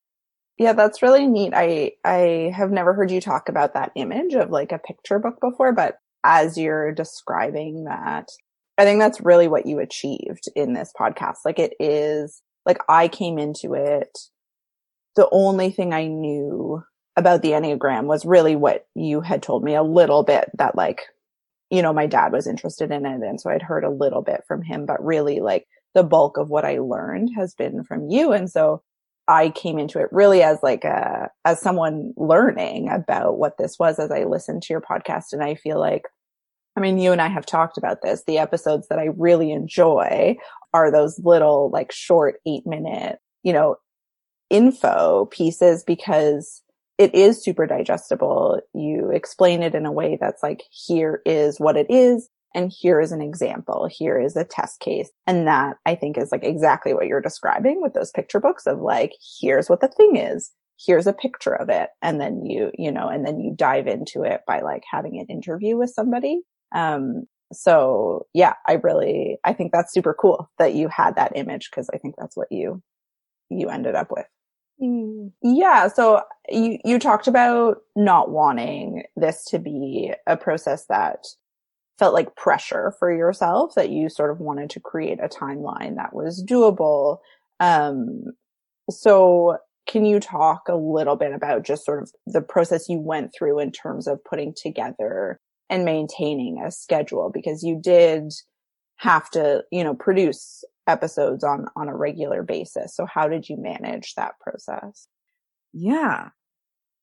Yeah, 0.58 0.72
that's 0.72 1.02
really 1.02 1.26
neat. 1.26 1.52
I 1.54 1.92
I 2.04 2.52
have 2.54 2.70
never 2.70 2.94
heard 2.94 3.10
you 3.10 3.20
talk 3.20 3.48
about 3.48 3.74
that 3.74 3.92
image 3.96 4.34
of 4.34 4.50
like 4.50 4.72
a 4.72 4.78
picture 4.78 5.18
book 5.18 5.40
before, 5.40 5.72
but 5.72 5.96
as 6.22 6.56
you're 6.56 6.92
describing 6.92 7.84
that, 7.84 8.28
I 8.78 8.84
think 8.84 9.00
that's 9.00 9.20
really 9.20 9.48
what 9.48 9.66
you 9.66 9.80
achieved 9.80 10.48
in 10.54 10.72
this 10.72 10.92
podcast. 10.98 11.38
Like 11.44 11.58
it 11.58 11.74
is 11.80 12.40
like 12.64 12.78
I 12.88 13.08
came 13.08 13.38
into 13.38 13.74
it 13.74 14.16
the 15.16 15.28
only 15.30 15.70
thing 15.70 15.92
I 15.92 16.06
knew 16.06 16.82
about 17.16 17.42
the 17.42 17.50
Enneagram 17.50 18.04
was 18.06 18.24
really 18.24 18.56
what 18.56 18.86
you 18.94 19.20
had 19.20 19.42
told 19.42 19.62
me 19.62 19.74
a 19.74 19.82
little 19.82 20.24
bit 20.24 20.50
that 20.58 20.76
like, 20.76 21.02
you 21.70 21.82
know, 21.82 21.92
my 21.92 22.06
dad 22.06 22.32
was 22.32 22.46
interested 22.46 22.90
in 22.90 23.06
it. 23.06 23.22
And 23.22 23.40
so 23.40 23.50
I'd 23.50 23.62
heard 23.62 23.84
a 23.84 23.90
little 23.90 24.22
bit 24.22 24.42
from 24.46 24.62
him, 24.62 24.86
but 24.86 25.04
really 25.04 25.40
like 25.40 25.66
the 25.94 26.02
bulk 26.02 26.36
of 26.36 26.48
what 26.48 26.64
I 26.64 26.78
learned 26.78 27.30
has 27.36 27.54
been 27.54 27.84
from 27.84 28.08
you. 28.08 28.32
And 28.32 28.50
so 28.50 28.82
I 29.26 29.50
came 29.50 29.78
into 29.78 30.00
it 30.00 30.08
really 30.12 30.42
as 30.42 30.58
like 30.62 30.84
a, 30.84 31.30
as 31.44 31.60
someone 31.60 32.12
learning 32.16 32.90
about 32.90 33.38
what 33.38 33.56
this 33.58 33.78
was 33.78 33.98
as 33.98 34.10
I 34.10 34.24
listened 34.24 34.62
to 34.64 34.72
your 34.72 34.82
podcast. 34.82 35.32
And 35.32 35.42
I 35.42 35.54
feel 35.54 35.78
like, 35.78 36.02
I 36.76 36.80
mean, 36.80 36.98
you 36.98 37.12
and 37.12 37.22
I 37.22 37.28
have 37.28 37.46
talked 37.46 37.78
about 37.78 38.02
this. 38.02 38.24
The 38.26 38.38
episodes 38.38 38.88
that 38.88 38.98
I 38.98 39.10
really 39.16 39.52
enjoy 39.52 40.36
are 40.74 40.90
those 40.90 41.20
little 41.20 41.70
like 41.70 41.92
short 41.92 42.40
eight 42.44 42.66
minute, 42.66 43.18
you 43.44 43.52
know, 43.52 43.76
info 44.50 45.26
pieces 45.26 45.84
because 45.84 46.63
it 46.98 47.14
is 47.14 47.42
super 47.42 47.66
digestible. 47.66 48.60
You 48.72 49.10
explain 49.12 49.62
it 49.62 49.74
in 49.74 49.86
a 49.86 49.92
way 49.92 50.16
that's 50.20 50.42
like, 50.42 50.62
here 50.70 51.22
is 51.26 51.58
what 51.58 51.76
it 51.76 51.86
is. 51.90 52.28
And 52.54 52.72
here 52.72 53.00
is 53.00 53.10
an 53.10 53.20
example. 53.20 53.88
Here 53.90 54.20
is 54.20 54.36
a 54.36 54.44
test 54.44 54.78
case. 54.78 55.10
And 55.26 55.48
that 55.48 55.76
I 55.84 55.96
think 55.96 56.16
is 56.16 56.30
like 56.30 56.44
exactly 56.44 56.94
what 56.94 57.08
you're 57.08 57.20
describing 57.20 57.82
with 57.82 57.94
those 57.94 58.12
picture 58.12 58.38
books 58.38 58.66
of 58.66 58.80
like, 58.80 59.12
here's 59.40 59.68
what 59.68 59.80
the 59.80 59.88
thing 59.88 60.16
is. 60.16 60.52
Here's 60.78 61.08
a 61.08 61.12
picture 61.12 61.54
of 61.54 61.68
it. 61.68 61.90
And 62.00 62.20
then 62.20 62.44
you, 62.44 62.70
you 62.78 62.92
know, 62.92 63.08
and 63.08 63.26
then 63.26 63.40
you 63.40 63.54
dive 63.56 63.88
into 63.88 64.22
it 64.22 64.42
by 64.46 64.60
like 64.60 64.84
having 64.88 65.18
an 65.18 65.26
interview 65.28 65.76
with 65.76 65.90
somebody. 65.90 66.42
Um, 66.72 67.24
so 67.52 68.26
yeah, 68.34 68.54
I 68.66 68.74
really, 68.74 69.38
I 69.44 69.52
think 69.52 69.72
that's 69.72 69.92
super 69.92 70.14
cool 70.14 70.48
that 70.58 70.74
you 70.74 70.88
had 70.88 71.16
that 71.16 71.32
image 71.34 71.70
because 71.70 71.88
I 71.92 71.98
think 71.98 72.14
that's 72.16 72.36
what 72.36 72.48
you, 72.52 72.82
you 73.50 73.68
ended 73.68 73.96
up 73.96 74.12
with. 74.12 74.26
Mm. 74.82 75.32
Yeah. 75.42 75.88
So 75.88 76.22
you, 76.48 76.78
you 76.84 76.98
talked 76.98 77.26
about 77.26 77.78
not 77.96 78.30
wanting 78.30 79.04
this 79.16 79.44
to 79.46 79.58
be 79.58 80.12
a 80.26 80.36
process 80.36 80.86
that 80.86 81.26
felt 81.98 82.14
like 82.14 82.34
pressure 82.36 82.92
for 82.98 83.14
yourself, 83.14 83.74
that 83.76 83.90
you 83.90 84.08
sort 84.08 84.30
of 84.30 84.40
wanted 84.40 84.70
to 84.70 84.80
create 84.80 85.20
a 85.22 85.28
timeline 85.28 85.96
that 85.96 86.14
was 86.14 86.44
doable. 86.44 87.18
Um, 87.60 88.24
so 88.90 89.58
can 89.86 90.04
you 90.04 90.18
talk 90.18 90.62
a 90.68 90.76
little 90.76 91.16
bit 91.16 91.32
about 91.32 91.64
just 91.64 91.84
sort 91.84 92.02
of 92.02 92.10
the 92.26 92.40
process 92.40 92.88
you 92.88 92.98
went 92.98 93.32
through 93.36 93.60
in 93.60 93.70
terms 93.70 94.06
of 94.08 94.24
putting 94.24 94.54
together 94.56 95.38
and 95.70 95.84
maintaining 95.84 96.60
a 96.60 96.70
schedule? 96.70 97.30
Because 97.32 97.62
you 97.62 97.78
did 97.80 98.32
have 98.96 99.30
to, 99.30 99.62
you 99.70 99.84
know, 99.84 99.94
produce 99.94 100.64
episodes 100.86 101.44
on 101.44 101.66
on 101.76 101.88
a 101.88 101.96
regular 101.96 102.42
basis. 102.42 102.94
So 102.94 103.06
how 103.06 103.28
did 103.28 103.48
you 103.48 103.56
manage 103.56 104.14
that 104.14 104.38
process? 104.40 105.08
Yeah. 105.72 106.28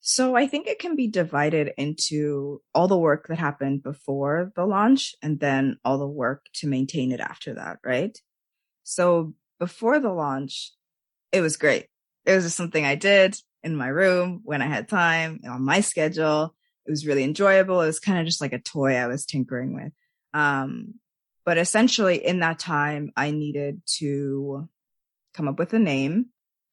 So 0.03 0.35
I 0.35 0.47
think 0.47 0.65
it 0.65 0.79
can 0.79 0.95
be 0.95 1.07
divided 1.07 1.73
into 1.77 2.61
all 2.73 2.87
the 2.87 2.97
work 2.97 3.27
that 3.27 3.37
happened 3.37 3.83
before 3.83 4.51
the 4.55 4.65
launch 4.65 5.13
and 5.21 5.39
then 5.39 5.77
all 5.85 5.99
the 5.99 6.07
work 6.07 6.45
to 6.55 6.67
maintain 6.67 7.11
it 7.11 7.19
after 7.19 7.53
that, 7.53 7.77
right? 7.85 8.17
So 8.83 9.35
before 9.59 9.99
the 9.99 10.11
launch, 10.11 10.73
it 11.31 11.41
was 11.41 11.55
great. 11.55 11.85
It 12.25 12.33
was 12.33 12.45
just 12.45 12.57
something 12.57 12.83
I 12.83 12.95
did 12.95 13.35
in 13.61 13.75
my 13.75 13.87
room 13.89 14.41
when 14.43 14.63
I 14.63 14.65
had 14.65 14.89
time 14.89 15.39
on 15.47 15.63
my 15.63 15.81
schedule. 15.81 16.55
It 16.87 16.89
was 16.89 17.05
really 17.05 17.23
enjoyable. 17.23 17.81
It 17.81 17.85
was 17.85 17.99
kind 17.99 18.19
of 18.19 18.25
just 18.25 18.41
like 18.41 18.53
a 18.53 18.59
toy 18.59 18.95
I 18.95 19.05
was 19.05 19.25
tinkering 19.25 19.75
with. 19.75 19.93
Um, 20.33 20.95
but 21.45 21.57
essentially 21.57 22.25
in 22.25 22.39
that 22.39 22.59
time, 22.59 23.11
I 23.15 23.31
needed 23.31 23.81
to 23.97 24.69
come 25.33 25.47
up 25.47 25.59
with 25.59 25.73
a 25.73 25.79
name, 25.79 26.27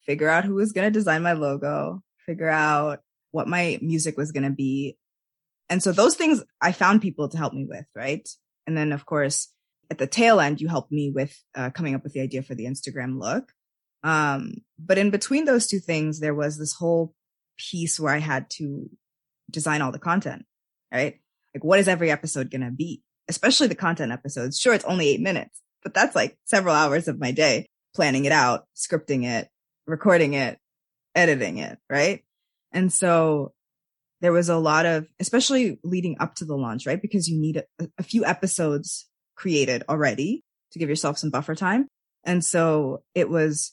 figure 0.05 0.29
out 0.29 0.45
who 0.45 0.55
was 0.55 0.73
going 0.73 0.87
to 0.87 0.99
design 0.99 1.23
my 1.23 1.33
logo, 1.33 2.03
figure 2.27 2.49
out 2.49 3.01
what 3.31 3.49
my 3.49 3.79
music 3.83 4.17
was 4.17 4.33
going 4.33 4.45
to 4.45 4.51
be. 4.51 4.97
And 5.69 5.83
so 5.83 5.93
those 5.93 6.17
things 6.17 6.43
I 6.61 6.73
found 6.73 7.03
people 7.03 7.29
to 7.29 7.39
help 7.39 7.53
me 7.53 7.67
with, 7.69 7.87
right? 7.95 8.27
And 8.67 8.77
then 8.77 8.93
of 8.93 9.07
course, 9.07 9.49
at 9.91 9.99
the 9.99 10.07
tail 10.07 10.41
end, 10.41 10.61
you 10.61 10.69
helped 10.69 10.93
me 10.93 11.11
with 11.15 11.37
uh, 11.55 11.71
coming 11.71 11.95
up 11.95 12.05
with 12.05 12.13
the 12.13 12.21
idea 12.21 12.43
for 12.43 12.55
the 12.55 12.67
Instagram 12.67 13.19
look. 13.19 13.53
Um, 14.03 14.63
but 14.79 14.99
in 14.99 15.11
between 15.11 15.45
those 15.45 15.67
two 15.67 15.81
things, 15.81 16.21
there 16.21 16.35
was 16.35 16.59
this 16.59 16.75
whole 16.75 17.15
piece 17.57 17.99
where 17.99 18.15
I 18.15 18.19
had 18.19 18.51
to 18.51 18.89
design 19.51 19.83
all 19.83 19.93
the 19.93 19.99
content, 19.99 20.45
right? 20.93 21.21
Like, 21.55 21.65
what 21.65 21.79
is 21.79 21.89
every 21.89 22.11
episode 22.11 22.51
going 22.51 22.61
to 22.63 22.71
be? 22.71 23.03
Especially 23.29 23.67
the 23.67 23.75
content 23.75 24.13
episodes. 24.13 24.59
Sure, 24.59 24.75
it's 24.75 24.85
only 24.85 25.09
eight 25.09 25.21
minutes, 25.21 25.61
but 25.83 25.95
that's 25.95 26.17
like 26.17 26.37
several 26.45 26.75
hours 26.75 27.09
of 27.09 27.21
my 27.21 27.31
day 27.31 27.67
planning 27.95 28.25
it 28.25 28.33
out, 28.33 28.65
scripting 28.77 29.25
it, 29.25 29.49
recording 29.87 30.35
it, 30.35 30.59
editing 31.15 31.59
it, 31.59 31.79
right? 31.91 32.23
And 32.73 32.93
so 32.93 33.53
there 34.21 34.33
was 34.33 34.49
a 34.49 34.57
lot 34.57 34.87
of, 34.87 35.07
especially 35.21 35.79
leading 35.83 36.17
up 36.21 36.35
to 36.37 36.45
the 36.45 36.57
launch, 36.57 36.87
right? 36.87 37.01
Because 37.01 37.29
you 37.29 37.41
need 37.41 37.63
a, 37.79 37.89
a 37.99 38.03
few 38.03 38.25
episodes 38.25 39.09
created 39.37 39.85
already 39.89 40.43
to 40.73 40.79
give 40.79 40.89
yourself 40.89 41.19
some 41.19 41.31
buffer 41.31 41.55
time. 41.55 41.89
And 42.25 42.45
so 42.45 43.03
it 43.15 43.29
was 43.29 43.73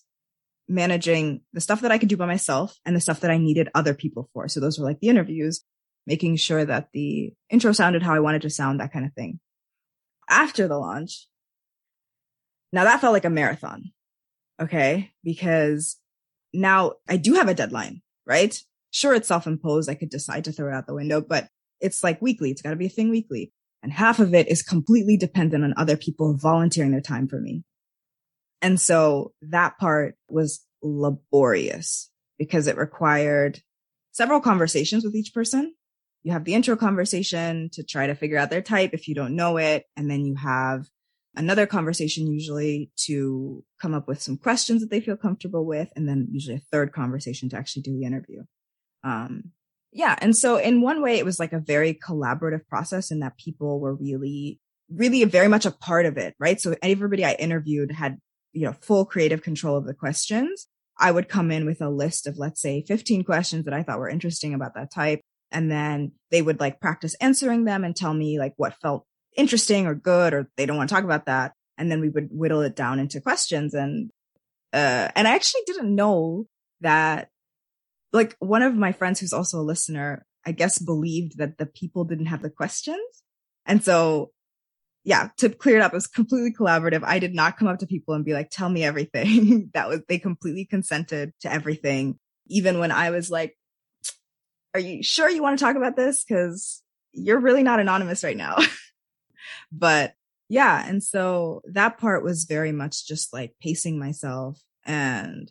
managing 0.68 1.42
the 1.54 1.62
stuff 1.62 1.82
that 1.82 1.92
I 1.92 1.98
could 1.98 2.10
do 2.10 2.18
by 2.18 2.26
myself 2.26 2.78
and 2.86 2.96
the 2.96 3.02
stuff 3.02 3.20
that 3.22 3.32
I 3.32 3.38
needed 3.38 3.70
other 3.76 3.94
people 3.94 4.30
for. 4.34 4.48
So 4.48 4.60
those 4.60 4.80
were 4.80 4.86
like 4.86 5.00
the 5.00 5.10
interviews, 5.10 5.64
making 6.08 6.38
sure 6.38 6.64
that 6.64 6.90
the 6.94 7.34
intro 7.50 7.72
sounded 7.72 8.04
how 8.04 8.14
I 8.14 8.20
wanted 8.20 8.44
to 8.44 8.50
sound, 8.50 8.80
that 8.80 8.94
kind 8.94 9.06
of 9.06 9.14
thing. 9.14 9.40
After 10.30 10.68
the 10.68 10.78
launch, 10.78 11.28
now 12.74 12.84
that 12.84 13.02
felt 13.02 13.14
like 13.14 13.26
a 13.26 13.30
marathon. 13.30 13.92
Okay. 14.62 15.12
Because 15.24 15.98
now 16.54 16.94
I 17.08 17.18
do 17.18 17.34
have 17.34 17.48
a 17.48 17.54
deadline, 17.54 18.02
right? 18.26 18.58
Sure, 18.92 19.14
it's 19.14 19.28
self-imposed. 19.28 19.90
I 19.90 19.96
could 19.96 20.10
decide 20.10 20.46
to 20.46 20.52
throw 20.52 20.70
it 20.70 20.74
out 20.74 20.88
the 20.88 20.94
window, 20.94 21.22
but 21.22 21.50
it's 21.82 22.04
like 22.04 22.22
weekly. 22.22 22.52
It's 22.52 22.62
got 22.62 22.70
to 22.70 22.76
be 22.76 22.86
a 22.86 22.90
thing 22.90 23.10
weekly. 23.10 23.52
And 23.84 23.92
half 23.92 24.20
of 24.20 24.34
it 24.34 24.48
is 24.48 24.64
completely 24.64 25.18
dependent 25.18 25.64
on 25.64 25.74
other 25.78 25.98
people 25.98 26.36
volunteering 26.36 26.92
their 26.92 27.02
time 27.02 27.28
for 27.28 27.40
me. 27.40 27.64
And 28.62 28.80
so 28.80 29.34
that 29.42 29.78
part 29.78 30.16
was 30.28 30.66
laborious 30.82 32.10
because 32.40 32.68
it 32.68 32.78
required 32.78 33.62
several 34.12 34.40
conversations 34.40 35.04
with 35.04 35.14
each 35.14 35.34
person. 35.34 35.76
You 36.26 36.32
have 36.32 36.44
the 36.44 36.56
intro 36.56 36.76
conversation 36.76 37.70
to 37.74 37.84
try 37.84 38.08
to 38.08 38.16
figure 38.16 38.40
out 38.40 38.50
their 38.50 38.64
type 38.64 38.90
if 38.94 39.08
you 39.08 39.14
don't 39.14 39.36
know 39.36 39.58
it. 39.58 39.86
And 39.96 40.10
then 40.10 40.26
you 40.26 40.34
have 40.34 40.88
another 41.36 41.68
conversation 41.68 42.26
usually 42.26 42.90
to 43.06 43.64
come 43.80 43.94
up 43.94 44.08
with 44.08 44.24
some 44.24 44.36
questions 44.36 44.82
that 44.82 44.90
they 44.90 45.02
feel 45.02 45.18
comfortable 45.18 45.68
with. 45.68 45.88
And 45.96 46.10
then 46.10 46.30
usually 46.32 46.56
a 46.56 46.64
third 46.72 46.94
conversation 46.94 47.48
to 47.50 47.58
actually 47.58 47.84
do 47.84 47.96
the 47.96 48.08
interview. 48.08 48.42
Um, 49.04 49.52
yeah. 49.92 50.16
And 50.20 50.36
so 50.36 50.58
in 50.58 50.82
one 50.82 51.04
way, 51.04 51.20
it 51.20 51.26
was 51.26 51.40
like 51.40 51.54
a 51.54 51.60
very 51.60 51.94
collaborative 51.94 52.66
process 52.68 53.12
in 53.12 53.20
that 53.20 53.38
people 53.38 53.80
were 53.80 53.94
really, 53.94 54.60
really 54.90 55.24
very 55.26 55.48
much 55.48 55.68
a 55.68 55.72
part 55.72 56.08
of 56.08 56.18
it. 56.18 56.34
Right. 56.40 56.60
So 56.60 56.76
everybody 56.82 57.24
I 57.24 57.34
interviewed 57.34 57.92
had, 57.92 58.18
you 58.52 58.66
know, 58.66 58.74
full 58.82 59.06
creative 59.06 59.44
control 59.44 59.78
of 59.78 59.86
the 59.86 59.94
questions. 59.94 60.66
I 60.98 61.12
would 61.12 61.30
come 61.30 61.52
in 61.52 61.68
with 61.68 61.84
a 61.84 61.90
list 61.90 62.26
of, 62.26 62.40
let's 62.40 62.60
say 62.60 62.84
15 62.88 63.26
questions 63.26 63.66
that 63.66 63.76
I 63.76 63.84
thought 63.84 64.00
were 64.00 64.10
interesting 64.10 64.56
about 64.56 64.74
that 64.74 64.92
type. 64.92 65.22
And 65.52 65.72
then 65.72 66.14
they 66.32 66.42
would 66.42 66.60
like 66.60 66.82
practice 66.82 67.16
answering 67.16 67.66
them 67.66 67.84
and 67.84 67.96
tell 67.96 68.14
me 68.14 68.40
like 68.40 68.54
what 68.58 68.80
felt 68.82 69.06
interesting 69.38 69.86
or 69.86 69.96
good, 69.96 70.34
or 70.34 70.50
they 70.58 70.66
don't 70.66 70.78
want 70.78 70.90
to 70.90 70.96
talk 70.96 71.04
about 71.04 71.26
that. 71.26 71.54
And 71.78 71.92
then 71.92 72.00
we 72.00 72.10
would 72.10 72.30
whittle 72.32 72.62
it 72.62 72.76
down 72.76 73.00
into 73.00 73.22
questions. 73.22 73.74
And, 73.74 74.12
uh, 74.74 75.10
and 75.16 75.28
I 75.28 75.36
actually 75.36 75.62
didn't 75.66 75.94
know 75.94 76.46
that 76.82 77.30
like 78.14 78.36
one 78.40 78.62
of 78.62 78.76
my 78.76 78.92
friends 78.92 79.20
who's 79.20 79.34
also 79.34 79.60
a 79.60 79.62
listener, 79.62 80.26
I 80.46 80.52
guess 80.52 80.80
believed 80.80 81.38
that 81.38 81.58
the 81.58 81.66
people 81.66 82.06
didn't 82.06 82.28
have 82.28 82.42
the 82.42 82.50
questions. 82.50 83.24
And 83.66 83.84
so 83.84 84.32
yeah, 85.06 85.30
to 85.38 85.50
clear 85.50 85.78
it 85.78 85.84
up, 85.84 85.94
it 85.94 85.96
was 85.96 86.08
completely 86.08 86.52
collaborative. 86.52 87.04
I 87.04 87.20
did 87.20 87.36
not 87.36 87.58
come 87.58 87.68
up 87.68 87.78
to 87.80 87.88
people 87.88 88.16
and 88.16 88.26
be 88.26 88.34
like, 88.34 88.50
tell 88.50 88.68
me 88.68 88.84
everything. 88.84 89.70
that 89.74 89.88
was, 89.88 90.02
they 90.10 90.18
completely 90.18 90.66
consented 90.66 91.32
to 91.42 91.54
everything. 91.54 92.18
Even 92.48 92.80
when 92.80 92.92
I 92.92 93.12
was 93.12 93.30
like, 93.30 93.56
are 94.76 94.80
you 94.80 95.02
sure 95.02 95.30
you 95.30 95.42
want 95.42 95.58
to 95.58 95.64
talk 95.64 95.78
about 95.78 95.96
this? 95.96 96.26
Cause 96.26 96.84
you're 97.14 97.40
really 97.40 97.64
not 97.64 97.80
anonymous 97.80 98.26
right 98.26 98.36
now. 98.36 98.58
but 99.72 100.16
yeah. 100.50 100.86
And 100.86 101.02
so 101.02 101.62
that 101.72 101.98
part 101.98 102.26
was 102.26 102.44
very 102.44 102.74
much 102.74 103.08
just 103.08 103.32
like 103.32 103.54
pacing 103.62 103.98
myself 103.98 104.62
and 104.86 105.50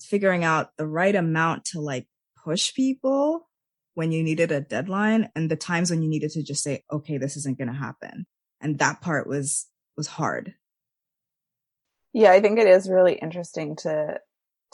figuring 0.00 0.42
out 0.42 0.70
the 0.78 0.86
right 0.86 1.14
amount 1.14 1.66
to 1.66 1.80
like 1.80 2.08
push 2.42 2.72
people 2.72 3.46
when 3.92 4.10
you 4.10 4.22
needed 4.22 4.50
a 4.52 4.62
deadline 4.62 5.28
and 5.36 5.50
the 5.50 5.56
times 5.56 5.90
when 5.90 6.02
you 6.02 6.08
needed 6.08 6.30
to 6.30 6.42
just 6.42 6.62
say, 6.62 6.82
okay, 6.90 7.18
this 7.18 7.36
isn't 7.36 7.58
going 7.58 7.68
to 7.68 7.74
happen. 7.74 8.26
And 8.62 8.78
that 8.78 9.02
part 9.02 9.26
was, 9.26 9.66
was 9.98 10.06
hard. 10.06 10.54
Yeah, 12.14 12.30
I 12.30 12.40
think 12.40 12.58
it 12.58 12.68
is 12.68 12.88
really 12.88 13.16
interesting 13.16 13.76
to, 13.76 14.18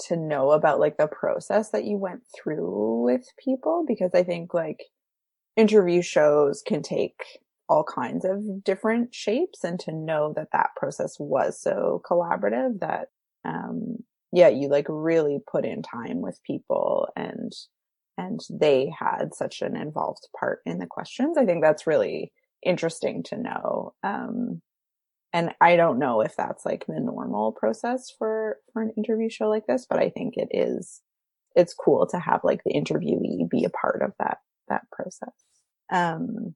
to 0.09 0.17
know 0.17 0.51
about 0.51 0.81
like 0.81 0.97
the 0.97 1.07
process 1.07 1.71
that 1.71 1.85
you 1.85 1.97
went 1.97 2.23
through 2.35 3.03
with 3.03 3.27
people 3.43 3.85
because 3.87 4.11
I 4.15 4.23
think 4.23 4.55
like 4.55 4.81
interview 5.57 6.03
shows 6.03 6.63
can 6.67 6.83
take 6.83 7.21
all 7.69 7.85
kinds 7.85 8.25
of 8.25 8.65
different 8.65 9.15
shapes 9.15 9.65
and 9.65 9.79
to 9.81 9.93
know 9.93 10.33
that 10.37 10.49
that 10.53 10.71
process 10.77 11.17
was 11.19 11.61
so 11.61 12.03
collaborative 12.09 12.81
that 12.81 13.09
um, 13.45 13.99
yeah, 14.33 14.49
you 14.49 14.69
like 14.69 14.87
really 14.89 15.39
put 15.51 15.65
in 15.65 15.83
time 15.83 16.21
with 16.21 16.41
people 16.47 17.09
and, 17.17 17.53
and 18.17 18.41
they 18.51 18.93
had 18.99 19.35
such 19.35 19.63
an 19.63 19.77
involved 19.77 20.27
part 20.39 20.61
in 20.65 20.79
the 20.79 20.87
questions. 20.87 21.37
I 21.37 21.45
think 21.45 21.63
that's 21.63 21.87
really 21.87 22.33
interesting 22.65 23.23
to 23.25 23.37
know. 23.37 23.95
Um, 24.03 24.63
and 25.33 25.55
I 25.61 25.77
don't 25.77 25.99
know 25.99 26.21
if 26.21 26.37
that's 26.37 26.67
like 26.67 26.87
the 26.87 27.01
normal 27.01 27.53
process 27.53 28.11
for, 28.11 28.59
for 28.73 28.83
an 28.83 28.93
interview 28.97 29.31
show 29.31 29.49
like 29.49 29.67
this, 29.67 29.87
but 29.89 29.99
I 29.99 30.11
think 30.11 30.35
it 30.37 30.49
is, 30.51 31.01
it's 31.57 31.75
cool 31.75 32.07
to 32.09 32.19
have 32.19 32.43
like 32.45 32.63
the 32.65 32.75
interviewee 32.75 33.49
be 33.49 33.65
a 33.65 33.71
part 33.71 34.03
of 34.03 34.13
that, 34.19 34.39
that 34.69 34.83
process. 34.93 35.33
Um, 35.91 36.55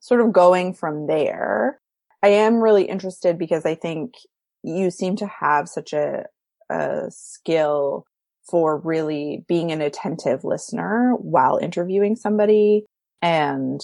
sort 0.00 0.20
of 0.20 0.32
going 0.32 0.74
from 0.74 1.06
there, 1.08 1.80
I 2.22 2.28
am 2.28 2.62
really 2.62 2.84
interested 2.84 3.38
because 3.38 3.66
I 3.66 3.74
think 3.74 4.14
you 4.62 4.90
seem 4.90 5.16
to 5.16 5.26
have 5.26 5.68
such 5.68 5.92
a, 5.92 6.26
a 6.70 7.06
skill 7.10 8.04
for 8.48 8.78
really 8.78 9.44
being 9.48 9.72
an 9.72 9.80
attentive 9.80 10.44
listener 10.44 11.14
while 11.18 11.58
interviewing 11.58 12.14
somebody 12.14 12.84
and 13.20 13.80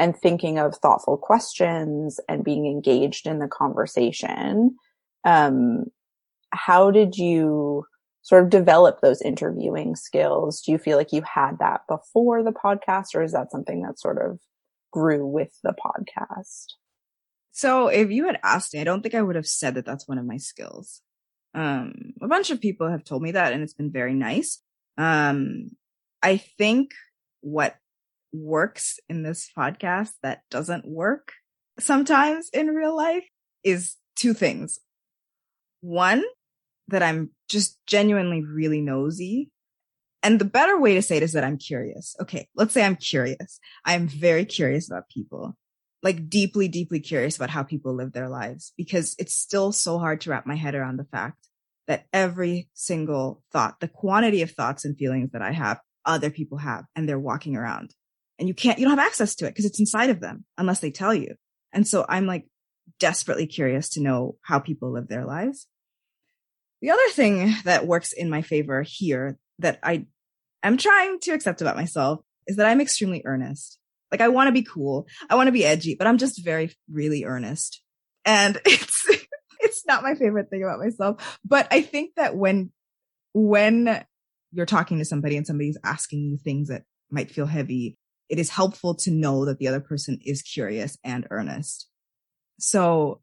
and 0.00 0.16
thinking 0.16 0.58
of 0.58 0.74
thoughtful 0.74 1.16
questions 1.16 2.18
and 2.28 2.42
being 2.42 2.66
engaged 2.66 3.26
in 3.28 3.38
the 3.38 3.46
conversation 3.46 4.74
um, 5.24 5.84
how 6.52 6.90
did 6.90 7.16
you 7.16 7.84
sort 8.22 8.44
of 8.44 8.50
develop 8.50 9.00
those 9.00 9.22
interviewing 9.22 9.96
skills? 9.96 10.60
Do 10.60 10.72
you 10.72 10.78
feel 10.78 10.96
like 10.96 11.12
you 11.12 11.22
had 11.22 11.58
that 11.58 11.82
before 11.88 12.42
the 12.42 12.52
podcast 12.52 13.14
or 13.14 13.22
is 13.22 13.32
that 13.32 13.50
something 13.50 13.82
that 13.82 13.98
sort 13.98 14.18
of 14.18 14.38
grew 14.92 15.26
with 15.26 15.56
the 15.62 15.74
podcast? 15.74 16.74
So 17.52 17.88
if 17.88 18.10
you 18.10 18.26
had 18.26 18.38
asked 18.44 18.74
me 18.74 18.80
i 18.80 18.84
don't 18.84 19.02
think 19.02 19.14
i 19.14 19.22
would 19.22 19.36
have 19.36 19.46
said 19.46 19.74
that 19.74 19.84
that's 19.84 20.08
one 20.08 20.18
of 20.18 20.26
my 20.26 20.36
skills. 20.36 21.00
Um, 21.52 22.12
a 22.22 22.28
bunch 22.28 22.50
of 22.50 22.60
people 22.60 22.88
have 22.88 23.04
told 23.04 23.22
me 23.22 23.32
that 23.32 23.52
and 23.52 23.62
it's 23.62 23.74
been 23.74 23.90
very 23.90 24.14
nice. 24.14 24.62
Um, 24.96 25.70
I 26.22 26.36
think 26.36 26.92
what 27.40 27.74
works 28.32 28.98
in 29.08 29.22
this 29.22 29.50
podcast 29.56 30.12
that 30.22 30.42
doesn't 30.50 30.86
work 30.86 31.32
sometimes 31.80 32.48
in 32.52 32.68
real 32.68 32.96
life 32.96 33.24
is 33.64 33.96
two 34.16 34.34
things. 34.34 34.78
One, 35.80 36.22
that 36.88 37.02
I'm 37.02 37.30
just 37.48 37.78
genuinely 37.86 38.44
really 38.44 38.80
nosy. 38.80 39.50
And 40.22 40.38
the 40.38 40.44
better 40.44 40.78
way 40.78 40.94
to 40.94 41.02
say 41.02 41.16
it 41.16 41.22
is 41.22 41.32
that 41.32 41.44
I'm 41.44 41.56
curious. 41.56 42.14
Okay. 42.20 42.48
Let's 42.54 42.74
say 42.74 42.84
I'm 42.84 42.96
curious. 42.96 43.58
I'm 43.84 44.06
very 44.06 44.44
curious 44.44 44.90
about 44.90 45.08
people, 45.08 45.56
like 46.02 46.28
deeply, 46.28 46.68
deeply 46.68 47.00
curious 47.00 47.36
about 47.36 47.50
how 47.50 47.62
people 47.62 47.94
live 47.94 48.12
their 48.12 48.28
lives 48.28 48.72
because 48.76 49.14
it's 49.18 49.34
still 49.34 49.72
so 49.72 49.98
hard 49.98 50.20
to 50.22 50.30
wrap 50.30 50.46
my 50.46 50.56
head 50.56 50.74
around 50.74 50.98
the 50.98 51.04
fact 51.04 51.48
that 51.86 52.06
every 52.12 52.68
single 52.74 53.42
thought, 53.52 53.80
the 53.80 53.88
quantity 53.88 54.42
of 54.42 54.50
thoughts 54.50 54.84
and 54.84 54.98
feelings 54.98 55.30
that 55.32 55.42
I 55.42 55.52
have, 55.52 55.80
other 56.04 56.30
people 56.30 56.58
have, 56.58 56.84
and 56.94 57.08
they're 57.08 57.18
walking 57.18 57.56
around. 57.56 57.94
And 58.40 58.48
you 58.48 58.54
can't, 58.54 58.78
you 58.78 58.86
don't 58.86 58.98
have 58.98 59.06
access 59.06 59.36
to 59.36 59.46
it 59.46 59.50
because 59.50 59.66
it's 59.66 59.78
inside 59.78 60.10
of 60.10 60.20
them 60.20 60.44
unless 60.58 60.80
they 60.80 60.90
tell 60.90 61.14
you. 61.14 61.34
And 61.72 61.86
so 61.86 62.04
I'm 62.08 62.26
like 62.26 62.46
desperately 62.98 63.46
curious 63.46 63.90
to 63.90 64.02
know 64.02 64.36
how 64.42 64.58
people 64.58 64.92
live 64.92 65.08
their 65.08 65.26
lives. 65.26 65.68
The 66.80 66.90
other 66.90 67.08
thing 67.10 67.54
that 67.64 67.86
works 67.86 68.12
in 68.12 68.30
my 68.30 68.40
favor 68.40 68.82
here 68.82 69.38
that 69.58 69.78
I 69.82 70.06
am 70.62 70.78
trying 70.78 71.20
to 71.20 71.32
accept 71.32 71.60
about 71.60 71.76
myself 71.76 72.20
is 72.46 72.56
that 72.56 72.66
I'm 72.66 72.80
extremely 72.80 73.22
earnest. 73.24 73.78
Like 74.10 74.22
I 74.22 74.28
want 74.28 74.48
to 74.48 74.52
be 74.52 74.62
cool. 74.62 75.06
I 75.28 75.34
want 75.34 75.48
to 75.48 75.52
be 75.52 75.64
edgy, 75.64 75.94
but 75.94 76.06
I'm 76.06 76.18
just 76.18 76.42
very, 76.42 76.74
really 76.90 77.24
earnest. 77.24 77.82
And 78.24 78.58
it's, 78.66 79.06
it's 79.60 79.86
not 79.86 80.02
my 80.02 80.14
favorite 80.14 80.48
thing 80.48 80.62
about 80.62 80.80
myself. 80.80 81.38
But 81.44 81.68
I 81.70 81.82
think 81.82 82.14
that 82.16 82.34
when, 82.34 82.72
when 83.34 84.02
you're 84.52 84.66
talking 84.66 84.98
to 84.98 85.04
somebody 85.04 85.36
and 85.36 85.46
somebody's 85.46 85.78
asking 85.84 86.24
you 86.24 86.38
things 86.38 86.68
that 86.68 86.82
might 87.10 87.30
feel 87.30 87.46
heavy, 87.46 87.98
it 88.30 88.38
is 88.38 88.48
helpful 88.48 88.94
to 88.94 89.10
know 89.10 89.44
that 89.44 89.58
the 89.58 89.68
other 89.68 89.80
person 89.80 90.18
is 90.24 90.40
curious 90.40 90.96
and 91.04 91.26
earnest. 91.30 91.88
So 92.60 93.20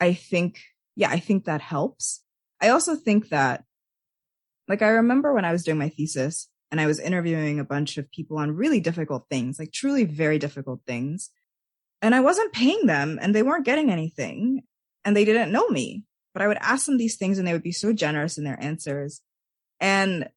I 0.00 0.14
think, 0.14 0.62
yeah, 0.96 1.10
I 1.10 1.20
think 1.20 1.44
that 1.44 1.60
helps. 1.60 2.24
I 2.60 2.70
also 2.70 2.96
think 2.96 3.28
that, 3.28 3.64
like, 4.66 4.80
I 4.80 4.88
remember 4.88 5.34
when 5.34 5.44
I 5.44 5.52
was 5.52 5.64
doing 5.64 5.78
my 5.78 5.90
thesis 5.90 6.48
and 6.72 6.80
I 6.80 6.86
was 6.86 6.98
interviewing 6.98 7.60
a 7.60 7.64
bunch 7.64 7.98
of 7.98 8.10
people 8.10 8.38
on 8.38 8.56
really 8.56 8.80
difficult 8.80 9.26
things, 9.30 9.58
like 9.58 9.72
truly 9.72 10.04
very 10.04 10.38
difficult 10.38 10.80
things. 10.86 11.30
And 12.00 12.14
I 12.14 12.20
wasn't 12.20 12.52
paying 12.52 12.86
them 12.86 13.18
and 13.20 13.34
they 13.34 13.42
weren't 13.42 13.66
getting 13.66 13.90
anything 13.90 14.62
and 15.04 15.14
they 15.14 15.26
didn't 15.26 15.52
know 15.52 15.68
me, 15.68 16.04
but 16.32 16.42
I 16.42 16.48
would 16.48 16.58
ask 16.60 16.86
them 16.86 16.96
these 16.96 17.16
things 17.16 17.38
and 17.38 17.46
they 17.46 17.52
would 17.52 17.62
be 17.62 17.72
so 17.72 17.92
generous 17.92 18.38
in 18.38 18.44
their 18.44 18.60
answers. 18.62 19.20
And 19.78 20.28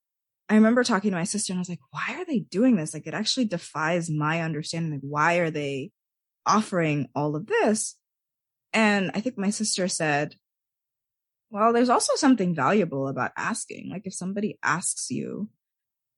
I 0.52 0.56
remember 0.56 0.84
talking 0.84 1.12
to 1.12 1.18
my 1.18 1.24
sister 1.24 1.54
and 1.54 1.60
I 1.60 1.62
was 1.62 1.70
like, 1.70 1.80
why 1.92 2.18
are 2.20 2.26
they 2.26 2.40
doing 2.40 2.76
this? 2.76 2.94
Like, 2.94 3.08
it 3.08 3.14
actually 3.14 3.46
defies 3.46 4.10
my 4.10 4.42
understanding. 4.42 4.92
Like, 4.92 5.00
why 5.02 5.36
are 5.36 5.50
they 5.50 5.92
offering 6.46 7.08
all 7.16 7.38
of 7.38 7.48
this? 7.48 7.96
And 8.74 9.12
I 9.14 9.22
think 9.22 9.38
my 9.38 9.50
sister 9.50 9.88
said, 9.88 10.36
well, 11.52 11.72
there's 11.72 11.88
also 11.88 12.16
something 12.16 12.54
valuable 12.54 13.08
about 13.08 13.32
asking. 13.38 13.92
Like, 13.92 14.02
if 14.04 14.14
somebody 14.14 14.60
asks 14.62 15.10
you 15.10 15.50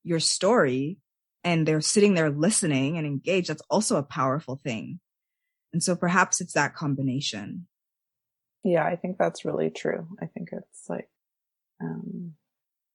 your 0.04 0.20
story 0.20 0.98
and 1.44 1.68
they're 1.68 1.80
sitting 1.80 2.16
there 2.16 2.32
listening 2.32 2.98
and 2.98 3.06
engaged, 3.06 3.52
that's 3.52 3.62
also 3.70 3.98
a 3.98 4.04
powerful 4.04 4.56
thing. 4.56 5.00
And 5.74 5.84
so 5.84 5.96
perhaps 5.96 6.42
it's 6.42 6.54
that 6.54 6.74
combination. 6.74 7.68
Yeah, 8.63 8.84
I 8.84 8.96
think 8.96 9.20
that's 9.20 9.46
really 9.46 9.70
true. 9.70 10.08
I 10.20 10.25
think 10.25 10.50
it's 10.54 10.90
like, 10.90 11.08
um, 11.80 12.34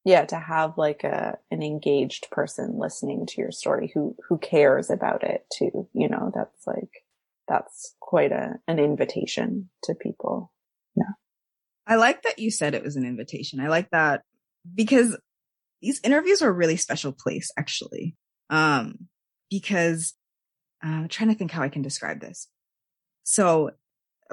yeah 0.09 0.25
to 0.25 0.39
have 0.39 0.79
like 0.79 1.05
a 1.05 1.39
an 1.51 1.63
engaged 1.63 2.31
person 2.31 2.79
listening 2.79 3.27
to 3.27 3.41
your 3.41 3.53
story 3.53 3.91
who 3.93 4.17
who 4.29 4.39
cares 4.39 4.91
about 4.91 5.23
it 5.23 5.45
too 5.53 5.89
you 5.93 6.09
know 6.09 6.33
that's 6.35 6.67
like 6.67 7.05
that's 7.49 7.95
quite 7.99 8.31
a 8.31 8.57
an 8.69 8.79
invitation 8.79 9.71
to 9.85 9.95
people. 9.95 10.53
Yeah. 10.95 11.15
I 11.87 11.97
like 11.97 12.23
that 12.23 12.39
you 12.39 12.51
said 12.51 12.75
it 12.75 12.85
was 12.85 12.97
an 12.97 13.07
invitation. 13.07 13.61
I 13.61 13.69
like 13.69 13.91
that 13.91 14.23
because 14.73 15.17
these 15.81 16.01
interviews 16.05 16.43
are 16.43 16.51
a 16.51 16.53
really 16.53 16.77
special 16.77 17.13
place 17.13 17.51
actually. 17.59 18.15
Um 18.51 19.09
because 19.51 20.15
uh, 20.85 20.89
i'm 20.89 21.09
trying 21.09 21.31
to 21.31 21.35
think 21.35 21.51
how 21.51 21.63
i 21.63 21.69
can 21.69 21.83
describe 21.83 22.21
this. 22.21 22.49
So 23.25 23.71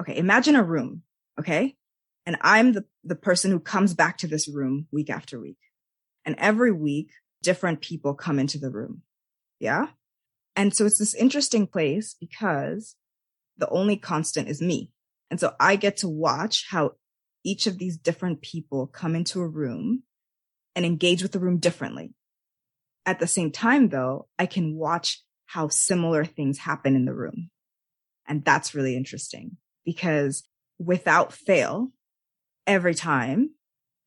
okay 0.00 0.16
imagine 0.16 0.56
a 0.56 0.62
room 0.62 1.02
okay? 1.40 1.74
And 2.26 2.36
i'm 2.42 2.72
the 2.72 2.84
the 3.04 3.16
person 3.16 3.50
who 3.50 3.60
comes 3.60 3.94
back 3.94 4.18
to 4.18 4.26
this 4.26 4.48
room 4.48 4.88
week 4.92 5.10
after 5.10 5.40
week 5.40 5.58
and 6.26 6.34
every 6.38 6.72
week, 6.72 7.10
different 7.42 7.80
people 7.80 8.12
come 8.12 8.38
into 8.38 8.58
the 8.58 8.70
room. 8.70 9.02
Yeah. 9.60 9.86
And 10.56 10.74
so 10.74 10.84
it's 10.84 10.98
this 10.98 11.14
interesting 11.14 11.66
place 11.66 12.14
because 12.18 12.96
the 13.56 13.68
only 13.68 13.96
constant 13.96 14.48
is 14.48 14.60
me. 14.60 14.90
And 15.30 15.40
so 15.40 15.54
I 15.58 15.76
get 15.76 15.98
to 15.98 16.08
watch 16.08 16.66
how 16.68 16.92
each 17.44 17.66
of 17.66 17.78
these 17.78 17.96
different 17.96 18.42
people 18.42 18.86
come 18.86 19.14
into 19.14 19.40
a 19.40 19.48
room 19.48 20.02
and 20.74 20.84
engage 20.84 21.22
with 21.22 21.32
the 21.32 21.38
room 21.38 21.58
differently. 21.58 22.12
At 23.06 23.20
the 23.20 23.26
same 23.26 23.52
time, 23.52 23.88
though, 23.88 24.26
I 24.38 24.46
can 24.46 24.74
watch 24.74 25.22
how 25.46 25.68
similar 25.68 26.24
things 26.24 26.58
happen 26.58 26.96
in 26.96 27.04
the 27.04 27.14
room. 27.14 27.50
And 28.26 28.44
that's 28.44 28.74
really 28.74 28.96
interesting 28.96 29.56
because 29.84 30.42
without 30.78 31.32
fail, 31.32 31.92
every 32.66 32.94
time 32.94 33.50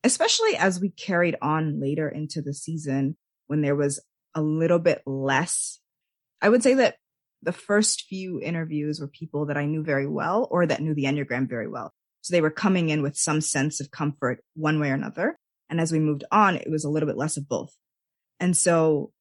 especially 0.04 0.56
as 0.56 0.80
we 0.80 0.90
carried 0.90 1.36
on 1.42 1.80
later 1.80 2.08
into 2.08 2.42
the 2.42 2.54
season 2.54 3.18
when 3.48 3.62
there 3.62 3.76
was 3.76 4.00
a 4.36 4.42
little 4.42 4.80
bit 4.80 5.02
less. 5.06 5.80
I 6.42 6.50
would 6.50 6.64
say 6.64 6.76
that 6.76 6.96
the 7.42 7.52
first 7.52 8.06
few 8.08 8.42
interviews 8.42 9.00
were 9.00 9.08
people 9.08 9.48
that 9.48 9.58
I 9.58 9.66
knew 9.66 9.84
very 9.84 10.08
well 10.08 10.48
or 10.52 10.66
that 10.66 10.82
knew 10.82 10.94
the 10.94 11.06
Enneagram 11.06 11.50
very 11.50 11.68
well. 11.68 11.94
So 12.22 12.34
they 12.34 12.42
were 12.42 12.52
coming 12.52 12.90
in 12.90 13.02
with 13.02 13.18
some 13.18 13.42
sense 13.42 13.80
of 13.80 13.92
comfort 13.92 14.44
one 14.56 14.80
way 14.80 14.92
or 14.92 14.94
another. 14.94 15.38
And 15.70 15.80
as 15.80 15.92
we 15.92 16.00
moved 16.00 16.24
on, 16.32 16.56
it 16.56 16.70
was 16.70 16.84
a 16.84 16.90
little 16.90 17.08
bit 17.08 17.18
less 17.18 17.38
of 17.38 17.48
both. 17.48 17.74
And 18.40 18.56
so 18.56 19.12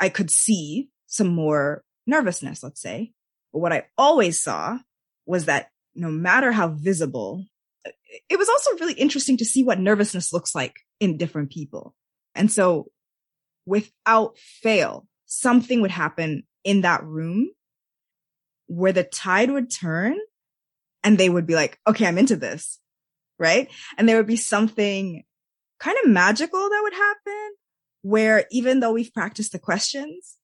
I 0.00 0.08
could 0.08 0.30
see 0.30 0.88
some 1.06 1.28
more 1.28 1.84
nervousness, 2.06 2.62
let's 2.62 2.80
say. 2.80 3.12
But 3.52 3.60
what 3.60 3.72
I 3.72 3.86
always 3.96 4.42
saw 4.42 4.78
was 5.26 5.44
that 5.44 5.68
no 5.94 6.10
matter 6.10 6.52
how 6.52 6.68
visible 6.68 7.44
it 8.28 8.38
was 8.38 8.48
also 8.48 8.72
really 8.78 8.94
interesting 8.94 9.36
to 9.38 9.44
see 9.44 9.62
what 9.64 9.80
nervousness 9.80 10.32
looks 10.32 10.54
like 10.54 10.76
in 11.00 11.16
different 11.16 11.50
people. 11.50 11.94
And 12.34 12.50
so 12.50 12.86
without 13.66 14.38
fail, 14.38 15.06
something 15.26 15.80
would 15.80 15.90
happen 15.90 16.44
in 16.64 16.82
that 16.82 17.04
room 17.04 17.50
where 18.66 18.92
the 18.92 19.04
tide 19.04 19.50
would 19.50 19.70
turn 19.70 20.16
and 21.02 21.18
they 21.18 21.28
would 21.28 21.46
be 21.46 21.54
like, 21.54 21.78
okay, 21.86 22.06
I'm 22.06 22.18
into 22.18 22.36
this. 22.36 22.78
Right. 23.38 23.70
And 23.98 24.08
there 24.08 24.16
would 24.16 24.26
be 24.26 24.36
something 24.36 25.24
kind 25.80 25.96
of 26.04 26.10
magical 26.10 26.60
that 26.60 26.80
would 26.82 26.94
happen 26.94 27.50
where 28.02 28.46
even 28.50 28.80
though 28.80 28.92
we've 28.92 29.12
practiced 29.12 29.52
the 29.52 29.58
questions, 29.58 30.36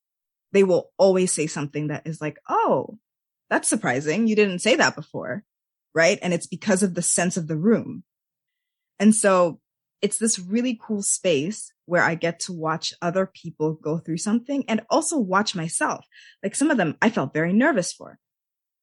they 0.52 0.64
will 0.64 0.90
always 0.98 1.30
say 1.30 1.46
something 1.46 1.88
that 1.88 2.06
is 2.06 2.20
like, 2.20 2.38
Oh, 2.48 2.98
that's 3.50 3.68
surprising. 3.68 4.26
You 4.26 4.36
didn't 4.36 4.60
say 4.60 4.76
that 4.76 4.96
before 4.96 5.44
right? 5.98 6.20
And 6.22 6.32
it's 6.32 6.46
because 6.46 6.84
of 6.84 6.94
the 6.94 7.02
sense 7.02 7.36
of 7.36 7.48
the 7.48 7.56
room. 7.56 8.04
And 9.00 9.12
so 9.12 9.58
it's 10.00 10.18
this 10.18 10.38
really 10.38 10.78
cool 10.80 11.02
space 11.02 11.72
where 11.86 12.04
I 12.04 12.14
get 12.14 12.38
to 12.40 12.52
watch 12.52 12.94
other 13.02 13.26
people 13.26 13.74
go 13.74 13.98
through 13.98 14.18
something 14.18 14.64
and 14.68 14.80
also 14.90 15.18
watch 15.18 15.56
myself. 15.56 16.06
Like 16.40 16.54
some 16.54 16.70
of 16.70 16.76
them 16.76 16.96
I 17.02 17.10
felt 17.10 17.34
very 17.34 17.52
nervous 17.52 17.92
for. 17.92 18.16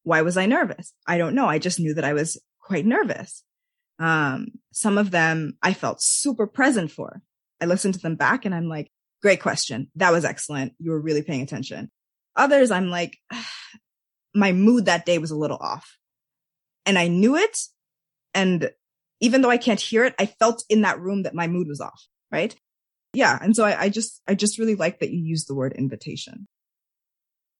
Why 0.03 0.23
was 0.23 0.35
I 0.35 0.45
nervous? 0.45 0.91
I 1.07 1.17
don't 1.17 1.35
know. 1.35 1.47
I 1.47 1.57
just 1.57 1.79
knew 1.79 1.93
that 1.93 2.03
I 2.03 2.11
was 2.11 2.37
quite 2.59 2.85
nervous. 2.85 3.43
Um, 3.97 4.47
some 4.73 4.97
of 4.97 5.09
them 5.11 5.57
I 5.63 5.71
felt 5.71 6.01
super 6.01 6.47
present 6.47 6.91
for. 6.91 7.21
I 7.61 7.65
listened 7.65 7.93
to 7.93 8.01
them 8.01 8.17
back 8.17 8.43
and 8.43 8.53
I'm 8.53 8.67
like, 8.67 8.91
great 9.21 9.41
question. 9.41 9.89
That 9.95 10.11
was 10.11 10.25
excellent. 10.25 10.73
You 10.79 10.91
were 10.91 10.99
really 10.99 11.23
paying 11.23 11.43
attention. 11.43 11.91
Others 12.35 12.71
I'm 12.71 12.89
like, 12.89 13.17
my 14.35 14.51
mood 14.51 14.87
that 14.87 15.05
day 15.05 15.17
was 15.17 15.31
a 15.31 15.37
little 15.37 15.59
off 15.61 15.97
and 16.85 16.97
I 16.97 17.07
knew 17.07 17.35
it. 17.35 17.57
And 18.33 18.71
even 19.21 19.41
though 19.41 19.49
I 19.49 19.57
can't 19.57 19.79
hear 19.79 20.03
it, 20.05 20.15
I 20.19 20.25
felt 20.25 20.63
in 20.69 20.81
that 20.81 20.99
room 20.99 21.23
that 21.23 21.33
my 21.35 21.47
mood 21.47 21.67
was 21.67 21.81
off. 21.81 22.07
Right. 22.31 22.55
Yeah. 23.13 23.37
And 23.41 23.55
so 23.55 23.63
I, 23.63 23.83
I 23.83 23.89
just, 23.89 24.21
I 24.27 24.35
just 24.35 24.59
really 24.59 24.75
like 24.75 24.99
that 24.99 25.11
you 25.11 25.19
use 25.19 25.45
the 25.45 25.55
word 25.55 25.73
invitation. 25.73 26.47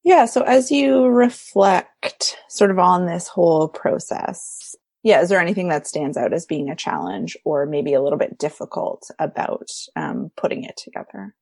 Yeah. 0.02 0.26
So 0.26 0.42
as 0.42 0.70
you 0.70 1.06
reflect 1.06 2.36
sort 2.48 2.70
of 2.70 2.78
on 2.78 3.06
this 3.06 3.26
whole 3.26 3.68
process, 3.68 4.74
yeah, 5.02 5.20
is 5.22 5.28
there 5.30 5.40
anything 5.40 5.68
that 5.68 5.86
stands 5.86 6.16
out 6.16 6.32
as 6.32 6.46
being 6.46 6.68
a 6.68 6.76
challenge 6.76 7.36
or 7.44 7.64
maybe 7.64 7.94
a 7.94 8.02
little 8.02 8.18
bit 8.18 8.38
difficult 8.38 9.08
about 9.18 9.70
um, 9.94 10.30
putting 10.36 10.64
it 10.64 10.76
together? 10.76 11.34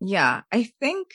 Yeah, 0.00 0.42
I 0.52 0.70
think, 0.80 1.08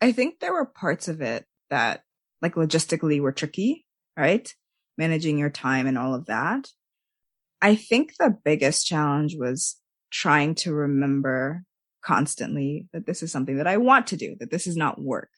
I 0.00 0.12
think 0.12 0.38
there 0.38 0.52
were 0.52 0.66
parts 0.66 1.08
of 1.08 1.22
it 1.22 1.44
that 1.70 2.04
like 2.40 2.54
logistically 2.54 3.20
were 3.20 3.32
tricky, 3.32 3.84
right? 4.16 4.54
Managing 4.98 5.38
your 5.38 5.48
time 5.48 5.86
and 5.86 5.96
all 5.96 6.14
of 6.14 6.26
that. 6.26 6.68
I 7.62 7.76
think 7.76 8.14
the 8.18 8.36
biggest 8.44 8.86
challenge 8.86 9.36
was 9.36 9.76
trying 10.10 10.54
to 10.56 10.74
remember 10.74 11.64
constantly 12.02 12.88
that 12.92 13.06
this 13.06 13.22
is 13.22 13.32
something 13.32 13.56
that 13.56 13.66
I 13.66 13.76
want 13.78 14.08
to 14.08 14.16
do, 14.16 14.36
that 14.40 14.50
this 14.50 14.66
is 14.66 14.76
not 14.76 15.00
work, 15.00 15.30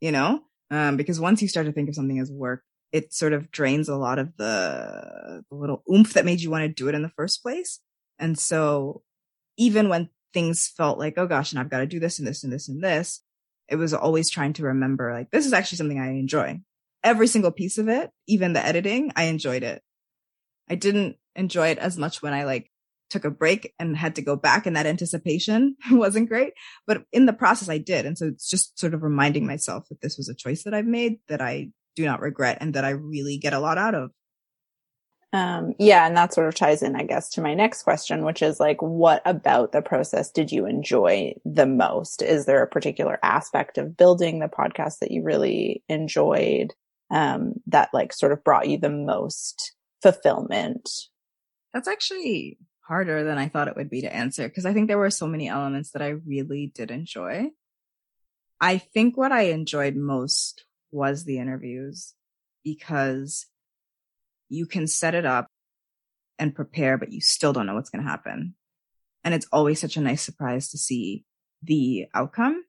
you 0.00 0.12
know? 0.12 0.42
Um, 0.70 0.96
because 0.96 1.20
once 1.20 1.40
you 1.40 1.48
start 1.48 1.66
to 1.66 1.72
think 1.72 1.88
of 1.88 1.94
something 1.94 2.18
as 2.18 2.30
work, 2.30 2.62
it 2.92 3.12
sort 3.12 3.32
of 3.32 3.50
drains 3.50 3.88
a 3.88 3.96
lot 3.96 4.18
of 4.18 4.36
the, 4.36 5.42
the 5.48 5.56
little 5.56 5.82
oomph 5.92 6.14
that 6.14 6.24
made 6.24 6.40
you 6.40 6.50
want 6.50 6.62
to 6.62 6.68
do 6.68 6.88
it 6.88 6.94
in 6.94 7.02
the 7.02 7.08
first 7.10 7.42
place. 7.42 7.80
And 8.18 8.38
so 8.38 9.02
even 9.56 9.88
when 9.88 10.10
things 10.32 10.72
felt 10.76 10.98
like, 10.98 11.14
oh 11.16 11.26
gosh, 11.26 11.52
and 11.52 11.60
I've 11.60 11.70
got 11.70 11.78
to 11.78 11.86
do 11.86 12.00
this 12.00 12.18
and 12.18 12.26
this 12.26 12.42
and 12.42 12.52
this 12.52 12.68
and 12.68 12.82
this, 12.82 13.22
it 13.68 13.76
was 13.76 13.92
always 13.92 14.30
trying 14.30 14.52
to 14.54 14.64
remember 14.64 15.12
like, 15.12 15.30
this 15.30 15.46
is 15.46 15.52
actually 15.52 15.78
something 15.78 16.00
I 16.00 16.10
enjoy 16.10 16.60
every 17.06 17.28
single 17.28 17.52
piece 17.52 17.78
of 17.78 17.88
it, 17.88 18.10
even 18.26 18.52
the 18.52 18.64
editing, 18.64 19.12
I 19.14 19.24
enjoyed 19.24 19.62
it. 19.62 19.80
I 20.68 20.74
didn't 20.74 21.16
enjoy 21.36 21.68
it 21.68 21.78
as 21.78 21.96
much 21.96 22.20
when 22.20 22.34
I 22.34 22.44
like 22.44 22.70
took 23.08 23.24
a 23.24 23.30
break 23.30 23.72
and 23.78 23.96
had 23.96 24.16
to 24.16 24.22
go 24.22 24.34
back 24.34 24.66
and 24.66 24.74
that 24.74 24.86
anticipation 24.86 25.76
wasn't 25.92 26.28
great. 26.28 26.52
But 26.84 27.04
in 27.12 27.26
the 27.26 27.32
process, 27.32 27.68
I 27.68 27.78
did. 27.78 28.04
And 28.04 28.18
so 28.18 28.26
it's 28.26 28.50
just 28.50 28.76
sort 28.76 28.92
of 28.92 29.04
reminding 29.04 29.46
myself 29.46 29.84
that 29.88 30.00
this 30.00 30.16
was 30.16 30.28
a 30.28 30.34
choice 30.34 30.64
that 30.64 30.74
I've 30.74 30.86
made 30.86 31.20
that 31.28 31.40
I 31.40 31.68
do 31.94 32.04
not 32.04 32.20
regret 32.20 32.58
and 32.60 32.74
that 32.74 32.84
I 32.84 32.90
really 32.90 33.38
get 33.38 33.52
a 33.52 33.60
lot 33.60 33.78
out 33.78 33.94
of. 33.94 34.10
Um, 35.32 35.74
yeah, 35.78 36.06
and 36.06 36.16
that 36.16 36.32
sort 36.32 36.48
of 36.48 36.54
ties 36.54 36.82
in, 36.82 36.96
I 36.96 37.02
guess, 37.02 37.30
to 37.30 37.42
my 37.42 37.54
next 37.54 37.82
question, 37.82 38.24
which 38.24 38.42
is 38.42 38.58
like, 38.58 38.80
what 38.80 39.22
about 39.26 39.72
the 39.72 39.82
process 39.82 40.30
did 40.30 40.50
you 40.50 40.66
enjoy 40.66 41.34
the 41.44 41.66
most? 41.66 42.22
Is 42.22 42.46
there 42.46 42.62
a 42.62 42.68
particular 42.68 43.18
aspect 43.22 43.76
of 43.76 43.96
building 43.96 44.38
the 44.38 44.48
podcast 44.48 45.00
that 45.00 45.10
you 45.10 45.22
really 45.22 45.82
enjoyed, 45.88 46.72
um, 47.10 47.54
that 47.66 47.90
like 47.92 48.12
sort 48.12 48.32
of 48.32 48.44
brought 48.44 48.68
you 48.68 48.78
the 48.78 48.90
most 48.90 49.72
fulfillment? 50.02 50.88
That's 51.72 51.88
actually 51.88 52.58
harder 52.80 53.24
than 53.24 53.38
I 53.38 53.48
thought 53.48 53.68
it 53.68 53.76
would 53.76 53.90
be 53.90 54.02
to 54.02 54.14
answer 54.14 54.48
because 54.48 54.66
I 54.66 54.72
think 54.72 54.88
there 54.88 54.98
were 54.98 55.10
so 55.10 55.26
many 55.26 55.48
elements 55.48 55.90
that 55.90 56.02
I 56.02 56.08
really 56.08 56.72
did 56.74 56.90
enjoy. 56.90 57.50
I 58.60 58.78
think 58.78 59.16
what 59.16 59.32
I 59.32 59.42
enjoyed 59.42 59.96
most 59.96 60.64
was 60.90 61.24
the 61.24 61.38
interviews 61.38 62.14
because 62.64 63.46
you 64.48 64.66
can 64.66 64.86
set 64.86 65.14
it 65.14 65.26
up 65.26 65.48
and 66.38 66.54
prepare, 66.54 66.96
but 66.96 67.12
you 67.12 67.20
still 67.20 67.52
don't 67.52 67.66
know 67.66 67.74
what's 67.74 67.90
going 67.90 68.04
to 68.04 68.10
happen. 68.10 68.54
And 69.24 69.34
it's 69.34 69.48
always 69.52 69.80
such 69.80 69.96
a 69.96 70.00
nice 70.00 70.22
surprise 70.22 70.70
to 70.70 70.78
see 70.78 71.24
the 71.62 72.06
outcome. 72.14 72.64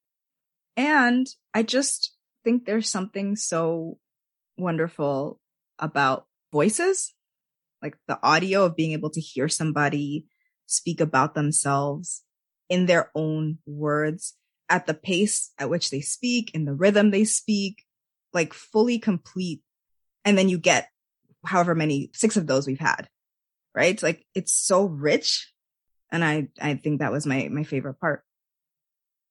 And 0.76 1.28
I 1.54 1.63
just 1.63 2.15
think 2.43 2.65
there's 2.65 2.89
something 2.89 3.36
so 3.36 3.97
wonderful 4.58 5.39
about 5.80 6.26
voices, 6.52 7.13
like 7.82 7.98
the 8.08 8.20
audio 8.24 8.65
of 8.65 8.76
being 8.76 8.93
able 8.93 9.10
to 9.12 9.22
hear 9.22 9.48
somebody 9.48 10.26
speak 10.65 11.00
about 11.02 11.36
themselves 11.36 12.24
in 12.70 12.86
their 12.86 13.12
own 13.15 13.60
words 13.65 14.36
at 14.70 14.86
the 14.86 14.93
pace 14.93 15.52
at 15.58 15.70
which 15.70 15.89
they 15.89 16.02
speak, 16.02 16.52
in 16.54 16.65
the 16.65 16.74
rhythm 16.74 17.12
they 17.12 17.24
speak, 17.24 17.86
like 18.34 18.54
fully 18.54 19.00
complete. 19.00 19.62
And 20.26 20.38
then 20.38 20.50
you 20.50 20.58
get 20.58 20.89
however 21.46 21.74
many, 21.74 22.12
six 22.13 22.36
of 22.36 22.48
those 22.48 22.67
we've 22.67 22.80
had, 22.80 23.08
right? 23.74 24.02
Like 24.02 24.26
it's 24.36 24.52
so 24.52 24.86
rich. 24.86 25.54
And 26.12 26.24
I, 26.24 26.50
I 26.62 26.76
think 26.76 27.00
that 27.00 27.12
was 27.12 27.26
my, 27.26 27.48
my 27.50 27.63
favorite 27.63 28.00
part. 28.00 28.24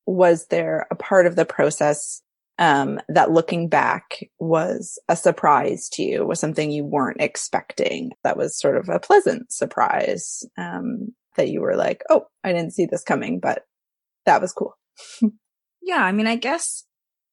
Was 0.06 0.46
there 0.46 0.86
a 0.90 0.94
part 0.94 1.26
of 1.26 1.36
the 1.36 1.44
process 1.44 2.22
um, 2.58 3.00
that 3.08 3.30
looking 3.30 3.68
back 3.68 4.28
was 4.38 4.98
a 5.08 5.16
surprise 5.16 5.88
to 5.90 6.02
you, 6.02 6.26
was 6.26 6.40
something 6.40 6.70
you 6.70 6.84
weren't 6.84 7.20
expecting. 7.20 8.12
That 8.24 8.36
was 8.36 8.58
sort 8.58 8.76
of 8.76 8.88
a 8.88 8.98
pleasant 8.98 9.52
surprise 9.52 10.42
um, 10.56 11.14
that 11.36 11.48
you 11.48 11.60
were 11.60 11.76
like, 11.76 12.02
oh, 12.08 12.26
I 12.42 12.52
didn't 12.52 12.72
see 12.72 12.86
this 12.86 13.02
coming, 13.02 13.40
but 13.40 13.64
that 14.24 14.40
was 14.40 14.52
cool. 14.52 14.74
yeah. 15.82 16.02
I 16.02 16.12
mean, 16.12 16.26
I 16.26 16.36
guess 16.36 16.84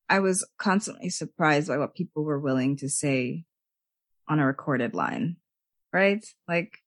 I 0.09 0.19
was 0.19 0.45
constantly 0.57 1.09
surprised 1.09 1.69
by 1.69 1.77
what 1.77 1.95
people 1.95 2.23
were 2.23 2.39
willing 2.39 2.77
to 2.77 2.89
say 2.89 3.45
on 4.27 4.39
a 4.39 4.45
recorded 4.45 4.93
line, 4.93 5.37
right? 5.93 6.25
Like 6.47 6.77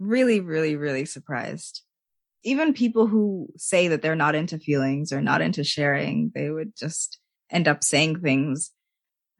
really, 0.00 0.40
really, 0.40 0.74
really 0.76 1.04
surprised. 1.04 1.82
Even 2.42 2.74
people 2.74 3.06
who 3.06 3.48
say 3.56 3.88
that 3.88 4.02
they're 4.02 4.16
not 4.16 4.34
into 4.34 4.58
feelings 4.58 5.12
or 5.12 5.22
not 5.22 5.40
into 5.40 5.64
sharing, 5.64 6.32
they 6.34 6.50
would 6.50 6.76
just 6.76 7.18
end 7.54 7.68
up 7.68 7.84
saying 7.84 8.20
things. 8.20 8.72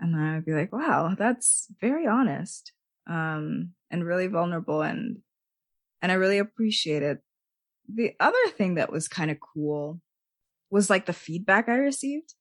And 0.01 0.17
I 0.17 0.37
would 0.37 0.47
be 0.47 0.53
like, 0.53 0.73
wow, 0.73 1.15
that's 1.19 1.67
very 1.81 2.07
honest. 2.07 2.73
Um, 3.07 3.73
and 3.91 4.05
really 4.05 4.29
vulnerable 4.29 4.81
and, 4.81 5.19
and 6.01 6.11
I 6.11 6.15
really 6.15 6.39
appreciate 6.39 7.03
it. 7.03 7.19
The 7.93 8.15
other 8.19 8.49
thing 8.57 8.77
that 8.77 8.91
was 8.91 9.09
kind 9.09 9.31
of 9.31 9.39
cool 9.41 10.01
was 10.71 10.89
like 10.89 11.05
the 11.05 11.13
feedback 11.13 11.69
I 11.69 11.75
received. 11.75 12.35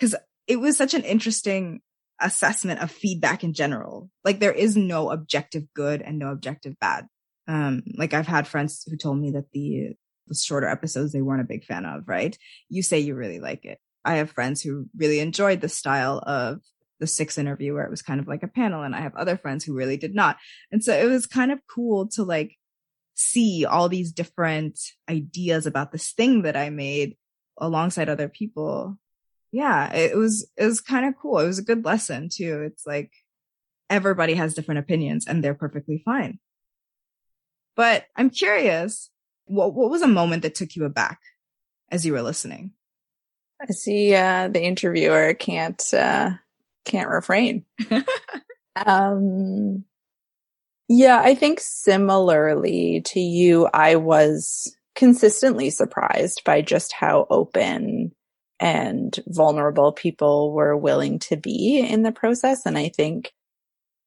Cause 0.00 0.14
it 0.46 0.56
was 0.56 0.76
such 0.76 0.94
an 0.94 1.02
interesting 1.02 1.80
assessment 2.20 2.80
of 2.80 2.90
feedback 2.90 3.42
in 3.42 3.52
general. 3.52 4.10
Like 4.24 4.38
there 4.38 4.52
is 4.52 4.76
no 4.76 5.10
objective 5.10 5.64
good 5.74 6.02
and 6.02 6.18
no 6.18 6.30
objective 6.30 6.78
bad. 6.78 7.06
Um, 7.48 7.82
like 7.96 8.14
I've 8.14 8.26
had 8.26 8.46
friends 8.46 8.86
who 8.88 8.96
told 8.96 9.18
me 9.18 9.32
that 9.32 9.50
the, 9.52 9.94
the 10.26 10.34
shorter 10.34 10.68
episodes 10.68 11.12
they 11.12 11.22
weren't 11.22 11.42
a 11.42 11.44
big 11.44 11.64
fan 11.64 11.84
of, 11.84 12.08
right? 12.08 12.36
You 12.68 12.82
say 12.82 13.00
you 13.00 13.14
really 13.14 13.40
like 13.40 13.64
it. 13.64 13.78
I 14.06 14.16
have 14.16 14.30
friends 14.30 14.62
who 14.62 14.86
really 14.96 15.20
enjoyed 15.20 15.60
the 15.60 15.68
style 15.68 16.22
of 16.26 16.60
the 17.00 17.06
six 17.06 17.36
interview 17.36 17.74
where 17.74 17.84
it 17.84 17.90
was 17.90 18.02
kind 18.02 18.20
of 18.20 18.28
like 18.28 18.42
a 18.42 18.48
panel 18.48 18.82
and 18.82 18.94
I 18.94 19.00
have 19.00 19.14
other 19.16 19.36
friends 19.36 19.64
who 19.64 19.74
really 19.74 19.98
did 19.98 20.14
not. 20.14 20.38
And 20.72 20.82
so 20.82 20.96
it 20.96 21.06
was 21.06 21.26
kind 21.26 21.52
of 21.52 21.58
cool 21.66 22.08
to 22.08 22.22
like 22.22 22.56
see 23.14 23.66
all 23.66 23.88
these 23.88 24.12
different 24.12 24.78
ideas 25.08 25.66
about 25.66 25.92
this 25.92 26.12
thing 26.12 26.42
that 26.42 26.56
I 26.56 26.70
made 26.70 27.16
alongside 27.58 28.08
other 28.08 28.28
people 28.28 28.98
yeah, 29.56 29.90
it 29.94 30.14
was, 30.16 30.50
it 30.56 30.66
was 30.66 30.82
kind 30.82 31.06
of 31.06 31.14
cool. 31.16 31.38
It 31.38 31.46
was 31.46 31.58
a 31.58 31.64
good 31.64 31.82
lesson 31.82 32.28
too. 32.28 32.62
It's 32.62 32.86
like 32.86 33.10
everybody 33.88 34.34
has 34.34 34.52
different 34.52 34.80
opinions 34.80 35.26
and 35.26 35.42
they're 35.42 35.54
perfectly 35.54 36.02
fine. 36.04 36.38
But 37.74 38.04
I'm 38.16 38.28
curious, 38.28 39.10
what, 39.46 39.74
what 39.74 39.90
was 39.90 40.02
a 40.02 40.08
moment 40.08 40.42
that 40.42 40.54
took 40.54 40.76
you 40.76 40.84
aback 40.84 41.20
as 41.90 42.04
you 42.04 42.12
were 42.12 42.22
listening? 42.22 42.72
I 43.60 43.72
see, 43.72 44.14
uh, 44.14 44.48
the 44.48 44.62
interviewer 44.62 45.34
can't, 45.34 45.82
uh, 45.94 46.32
can't 46.84 47.08
refrain. 47.08 47.64
um, 48.86 49.84
yeah, 50.88 51.20
I 51.20 51.34
think 51.34 51.60
similarly 51.60 53.02
to 53.06 53.20
you, 53.20 53.68
I 53.72 53.96
was 53.96 54.76
consistently 54.94 55.70
surprised 55.70 56.42
by 56.44 56.62
just 56.62 56.92
how 56.92 57.26
open 57.28 58.12
and 58.60 59.18
vulnerable 59.26 59.92
people 59.92 60.52
were 60.52 60.76
willing 60.76 61.18
to 61.18 61.36
be 61.36 61.78
in 61.80 62.02
the 62.02 62.12
process. 62.12 62.64
And 62.66 62.78
I 62.78 62.88
think 62.88 63.32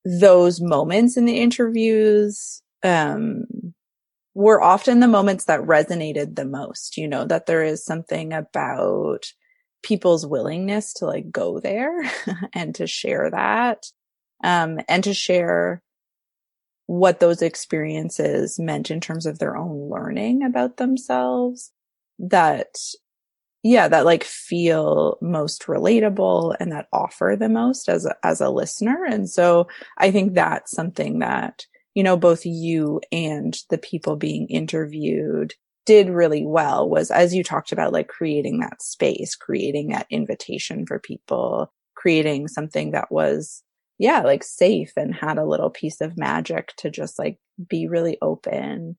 those 0.06 0.62
moments 0.62 1.18
in 1.18 1.26
the 1.26 1.38
interviews, 1.38 2.62
um, 2.84 3.46
were 4.34 4.62
often 4.62 5.02
the 5.02 5.08
moments 5.08 5.46
that 5.46 5.60
resonated 5.62 6.36
the 6.36 6.46
most, 6.46 6.98
you 6.98 7.08
know, 7.08 7.26
that 7.26 7.46
there 7.46 7.64
is 7.64 7.84
something 7.84 8.32
about 8.32 9.34
people's 9.84 10.26
willingness 10.26 10.94
to 10.94 11.06
like 11.06 11.32
go 11.32 11.60
there 11.60 12.04
and 12.54 12.76
to 12.76 12.88
share 12.88 13.30
that, 13.32 13.86
um, 14.44 14.80
and 14.88 15.04
to 15.04 15.14
share 15.14 15.82
what 16.86 17.20
those 17.20 17.42
experiences 17.42 18.58
meant 18.60 18.90
in 18.90 19.00
terms 19.00 19.26
of 19.26 19.38
their 19.38 19.56
own 19.56 19.90
learning 19.90 20.44
about 20.44 20.78
themselves 20.78 21.72
that 22.18 22.76
yeah, 23.64 23.88
that 23.90 24.06
like 24.06 24.24
feel 24.24 25.18
most 25.22 25.64
relatable 25.64 26.56
and 26.60 26.72
that 26.72 26.88
offer 26.94 27.36
the 27.38 27.50
most 27.50 27.90
as 27.90 28.06
a, 28.06 28.16
as 28.24 28.40
a 28.40 28.50
listener. 28.50 29.06
And 29.06 29.30
so 29.30 29.68
I 29.98 30.12
think 30.12 30.34
that's 30.34 30.72
something 30.72 31.20
that, 31.20 31.66
you 31.94 32.04
know, 32.04 32.16
both 32.16 32.46
you 32.46 33.02
and 33.12 33.58
the 33.70 33.78
people 33.78 34.16
being 34.16 34.48
interviewed 34.48 35.56
did 35.86 36.10
really 36.10 36.46
well 36.46 36.88
was 36.88 37.12
as 37.12 37.34
you 37.34 37.44
talked 37.44 37.72
about, 37.72 37.94
like 37.94 38.08
creating 38.08 38.60
that 38.60 38.82
space, 38.82 39.36
creating 39.36 39.90
that 39.90 40.08
invitation 40.10 40.86
for 40.86 41.00
people, 41.00 41.72
creating 41.96 42.48
something 42.48 42.92
that 42.92 43.12
was, 43.12 43.64
yeah, 43.98 44.22
like 44.22 44.44
safe 44.44 44.94
and 44.96 45.14
had 45.14 45.38
a 45.38 45.46
little 45.46 45.70
piece 45.70 46.02
of 46.02 46.18
magic 46.18 46.74
to 46.78 46.90
just 46.90 47.18
like 47.20 47.38
be 47.68 47.88
really 47.88 48.18
open. 48.22 48.98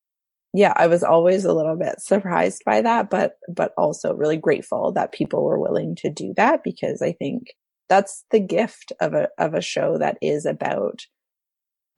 Yeah, 0.53 0.73
I 0.75 0.87
was 0.87 1.03
always 1.03 1.45
a 1.45 1.53
little 1.53 1.77
bit 1.77 2.01
surprised 2.01 2.63
by 2.65 2.81
that, 2.81 3.09
but, 3.09 3.37
but 3.47 3.73
also 3.77 4.13
really 4.13 4.37
grateful 4.37 4.91
that 4.91 5.13
people 5.13 5.43
were 5.43 5.59
willing 5.59 5.95
to 5.97 6.09
do 6.09 6.33
that 6.35 6.61
because 6.63 7.01
I 7.01 7.13
think 7.13 7.55
that's 7.87 8.25
the 8.31 8.39
gift 8.39 8.91
of 8.99 9.13
a, 9.13 9.29
of 9.37 9.53
a 9.53 9.61
show 9.61 9.97
that 9.97 10.17
is 10.21 10.45
about 10.45 11.01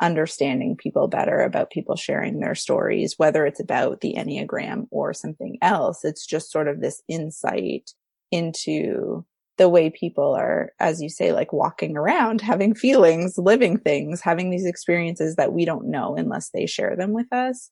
understanding 0.04 0.76
people 0.76 1.08
better, 1.08 1.42
about 1.42 1.72
people 1.72 1.96
sharing 1.96 2.40
their 2.40 2.54
stories, 2.54 3.16
whether 3.18 3.46
it's 3.46 3.62
about 3.62 4.02
the 4.02 4.16
Enneagram 4.18 4.86
or 4.92 5.14
something 5.14 5.58
else. 5.62 6.04
It's 6.04 6.26
just 6.26 6.52
sort 6.52 6.68
of 6.68 6.82
this 6.82 7.02
insight 7.08 7.92
into 8.30 9.26
the 9.58 9.70
way 9.70 9.90
people 9.90 10.34
are, 10.34 10.72
as 10.80 11.02
you 11.02 11.10
say, 11.10 11.32
like 11.32 11.54
walking 11.54 11.96
around, 11.96 12.42
having 12.42 12.76
feelings, 12.76 13.38
living 13.38 13.78
things, 13.78 14.20
having 14.22 14.50
these 14.50 14.66
experiences 14.66 15.36
that 15.38 15.54
we 15.54 15.64
don't 15.64 15.90
know 15.90 16.16
unless 16.16 16.50
they 16.50 16.66
share 16.66 16.96
them 16.96 17.14
with 17.14 17.32
us 17.32 17.72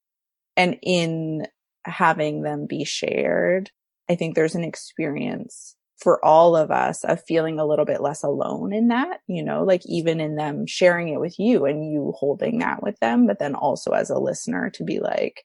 and 0.55 0.77
in 0.81 1.47
having 1.83 2.43
them 2.43 2.65
be 2.67 2.85
shared, 2.85 3.71
I 4.09 4.15
think 4.15 4.35
there's 4.35 4.55
an 4.55 4.63
experience 4.63 5.75
for 6.01 6.23
all 6.25 6.55
of 6.55 6.71
us 6.71 7.03
of 7.03 7.23
feeling 7.25 7.59
a 7.59 7.65
little 7.65 7.85
bit 7.85 8.01
less 8.01 8.23
alone 8.23 8.73
in 8.73 8.87
that, 8.87 9.19
you 9.27 9.43
know, 9.43 9.63
like 9.63 9.81
even 9.85 10.19
in 10.19 10.35
them 10.35 10.65
sharing 10.65 11.09
it 11.09 11.19
with 11.19 11.37
you 11.37 11.65
and 11.65 11.85
you 11.91 12.13
holding 12.17 12.59
that 12.59 12.81
with 12.81 12.99
them, 12.99 13.27
but 13.27 13.37
then 13.39 13.53
also 13.53 13.91
as 13.91 14.09
a 14.09 14.17
listener 14.17 14.71
to 14.71 14.83
be 14.83 14.99
like, 14.99 15.43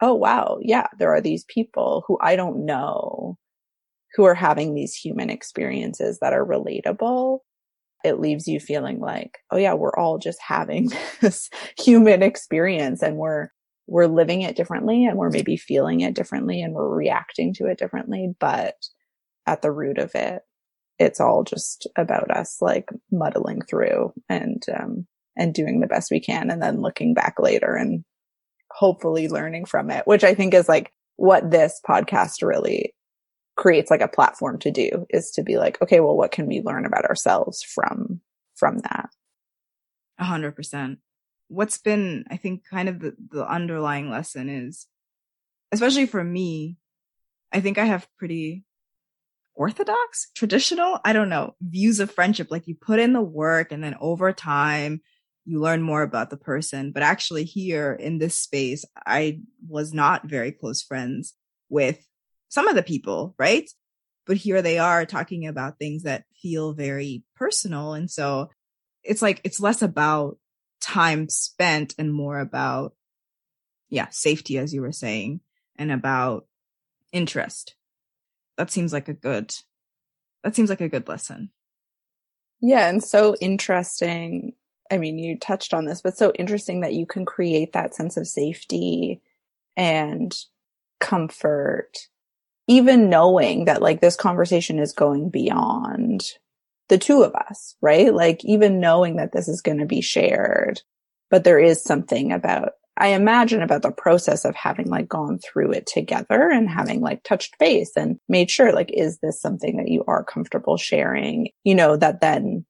oh, 0.00 0.14
wow, 0.14 0.58
yeah, 0.62 0.86
there 0.98 1.12
are 1.12 1.20
these 1.20 1.44
people 1.44 2.04
who 2.06 2.16
I 2.20 2.36
don't 2.36 2.64
know 2.64 3.36
who 4.14 4.24
are 4.24 4.34
having 4.34 4.74
these 4.74 4.94
human 4.94 5.28
experiences 5.28 6.18
that 6.20 6.32
are 6.32 6.46
relatable. 6.46 7.40
It 8.04 8.20
leaves 8.20 8.46
you 8.48 8.60
feeling 8.60 9.00
like, 9.00 9.38
oh, 9.50 9.56
yeah, 9.56 9.74
we're 9.74 9.96
all 9.96 10.18
just 10.18 10.40
having 10.40 10.90
this 11.20 11.50
human 11.78 12.22
experience 12.22 13.02
and 13.02 13.16
we're 13.16 13.48
we're 13.88 14.06
living 14.06 14.42
it 14.42 14.54
differently 14.54 15.04
and 15.04 15.18
we're 15.18 15.30
maybe 15.30 15.56
feeling 15.56 16.00
it 16.00 16.14
differently 16.14 16.62
and 16.62 16.74
we're 16.74 16.88
reacting 16.88 17.52
to 17.54 17.66
it 17.66 17.76
differently. 17.76 18.32
But 18.38 18.76
at 19.46 19.62
the 19.62 19.70
root 19.70 19.98
of 19.98 20.14
it, 20.14 20.42
it's 20.98 21.20
all 21.20 21.44
just 21.44 21.86
about 21.96 22.30
us 22.30 22.58
like 22.60 22.90
muddling 23.10 23.62
through 23.62 24.12
and, 24.28 24.62
um, 24.74 25.06
and 25.36 25.54
doing 25.54 25.80
the 25.80 25.86
best 25.86 26.10
we 26.10 26.20
can 26.20 26.50
and 26.50 26.62
then 26.62 26.82
looking 26.82 27.14
back 27.14 27.38
later 27.38 27.74
and 27.74 28.04
hopefully 28.70 29.28
learning 29.28 29.64
from 29.64 29.90
it, 29.90 30.06
which 30.06 30.24
I 30.24 30.34
think 30.34 30.54
is 30.54 30.68
like 30.68 30.92
what 31.16 31.50
this 31.50 31.80
podcast 31.86 32.42
really 32.42 32.94
creates 33.56 33.90
like 33.90 34.00
a 34.00 34.08
platform 34.08 34.58
to 34.58 34.70
do 34.70 35.06
is 35.10 35.32
to 35.32 35.42
be 35.42 35.58
like, 35.58 35.80
okay, 35.82 36.00
well, 36.00 36.16
what 36.16 36.32
can 36.32 36.46
we 36.46 36.62
learn 36.62 36.86
about 36.86 37.04
ourselves 37.04 37.62
from, 37.62 38.20
from 38.56 38.78
that? 38.78 39.10
A 40.18 40.24
hundred 40.24 40.56
percent. 40.56 40.98
What's 41.48 41.78
been, 41.78 42.24
I 42.30 42.36
think, 42.36 42.64
kind 42.68 42.88
of 42.88 43.00
the, 43.00 43.16
the 43.30 43.46
underlying 43.46 44.10
lesson 44.10 44.48
is, 44.48 44.86
especially 45.72 46.06
for 46.06 46.22
me, 46.22 46.76
I 47.52 47.60
think 47.60 47.78
I 47.78 47.84
have 47.84 48.08
pretty 48.18 48.64
orthodox, 49.60 50.30
traditional, 50.34 50.98
I 51.04 51.12
don't 51.12 51.28
know, 51.28 51.54
views 51.60 52.00
of 52.00 52.10
friendship. 52.10 52.48
Like 52.50 52.66
you 52.66 52.74
put 52.74 52.98
in 52.98 53.12
the 53.12 53.20
work 53.20 53.72
and 53.72 53.84
then 53.84 53.94
over 54.00 54.32
time, 54.32 55.02
you 55.44 55.60
learn 55.60 55.82
more 55.82 56.00
about 56.00 56.30
the 56.30 56.38
person. 56.38 56.92
But 56.92 57.02
actually 57.02 57.44
here 57.44 57.92
in 57.92 58.16
this 58.16 58.38
space, 58.38 58.86
I 59.06 59.40
was 59.68 59.92
not 59.92 60.24
very 60.24 60.50
close 60.50 60.82
friends 60.82 61.34
with 61.68 62.02
some 62.48 62.68
of 62.68 62.74
the 62.74 62.82
people, 62.82 63.34
right? 63.38 63.70
But 64.26 64.38
here 64.38 64.62
they 64.62 64.78
are 64.78 65.04
talking 65.04 65.46
about 65.46 65.78
things 65.78 66.04
that 66.04 66.24
feel 66.40 66.72
very 66.72 67.22
personal. 67.36 67.92
And 67.92 68.10
so 68.10 68.48
it's 69.02 69.20
like, 69.20 69.42
it's 69.44 69.60
less 69.60 69.82
about 69.82 70.38
time 70.80 71.28
spent 71.28 71.94
and 71.98 72.10
more 72.10 72.38
about, 72.38 72.94
yeah, 73.90 74.06
safety, 74.10 74.56
as 74.56 74.72
you 74.72 74.80
were 74.80 74.92
saying, 74.92 75.42
and 75.76 75.92
about 75.92 76.46
interest. 77.12 77.74
That 78.56 78.70
seems 78.70 78.92
like 78.92 79.08
a 79.08 79.14
good, 79.14 79.54
that 80.44 80.54
seems 80.54 80.70
like 80.70 80.80
a 80.80 80.88
good 80.88 81.08
lesson. 81.08 81.50
Yeah. 82.60 82.88
And 82.88 83.02
so 83.02 83.34
interesting. 83.40 84.52
I 84.90 84.98
mean, 84.98 85.18
you 85.18 85.38
touched 85.38 85.72
on 85.72 85.84
this, 85.84 86.02
but 86.02 86.16
so 86.16 86.32
interesting 86.32 86.80
that 86.80 86.94
you 86.94 87.06
can 87.06 87.24
create 87.24 87.72
that 87.72 87.94
sense 87.94 88.16
of 88.16 88.26
safety 88.26 89.22
and 89.76 90.36
comfort, 90.98 92.08
even 92.66 93.08
knowing 93.08 93.64
that 93.64 93.80
like 93.80 94.00
this 94.00 94.16
conversation 94.16 94.78
is 94.78 94.92
going 94.92 95.30
beyond 95.30 96.24
the 96.88 96.98
two 96.98 97.22
of 97.22 97.34
us, 97.34 97.76
right? 97.80 98.12
Like 98.12 98.44
even 98.44 98.80
knowing 98.80 99.16
that 99.16 99.32
this 99.32 99.48
is 99.48 99.62
going 99.62 99.78
to 99.78 99.86
be 99.86 100.00
shared, 100.00 100.82
but 101.30 101.44
there 101.44 101.60
is 101.60 101.82
something 101.82 102.32
about, 102.32 102.72
I 103.00 103.08
imagine 103.08 103.62
about 103.62 103.80
the 103.80 103.90
process 103.90 104.44
of 104.44 104.54
having 104.54 104.90
like 104.90 105.08
gone 105.08 105.38
through 105.38 105.72
it 105.72 105.86
together 105.86 106.50
and 106.50 106.68
having 106.68 107.00
like 107.00 107.22
touched 107.22 107.58
base 107.58 107.92
and 107.96 108.20
made 108.28 108.50
sure 108.50 108.72
like, 108.72 108.90
is 108.92 109.18
this 109.18 109.40
something 109.40 109.78
that 109.78 109.88
you 109.88 110.04
are 110.06 110.22
comfortable 110.22 110.76
sharing? 110.76 111.48
You 111.64 111.76
know, 111.76 111.96
that 111.96 112.20
then 112.20 112.66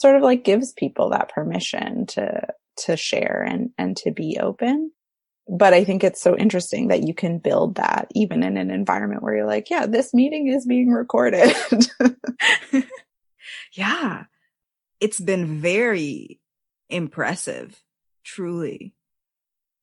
sort 0.00 0.16
of 0.16 0.22
like 0.22 0.42
gives 0.42 0.72
people 0.72 1.10
that 1.10 1.28
permission 1.28 2.06
to, 2.06 2.46
to 2.78 2.96
share 2.96 3.44
and, 3.46 3.70
and 3.76 3.94
to 3.98 4.10
be 4.10 4.38
open. 4.40 4.90
But 5.46 5.74
I 5.74 5.84
think 5.84 6.02
it's 6.02 6.22
so 6.22 6.34
interesting 6.34 6.88
that 6.88 7.02
you 7.02 7.12
can 7.12 7.38
build 7.38 7.74
that 7.74 8.08
even 8.14 8.42
in 8.42 8.56
an 8.56 8.70
environment 8.70 9.22
where 9.22 9.36
you're 9.36 9.46
like, 9.46 9.68
yeah, 9.68 9.84
this 9.84 10.14
meeting 10.14 10.48
is 10.48 10.64
being 10.64 10.88
recorded. 10.88 11.54
yeah, 13.74 14.24
it's 14.98 15.20
been 15.20 15.60
very 15.60 16.40
impressive, 16.88 17.78
truly. 18.24 18.94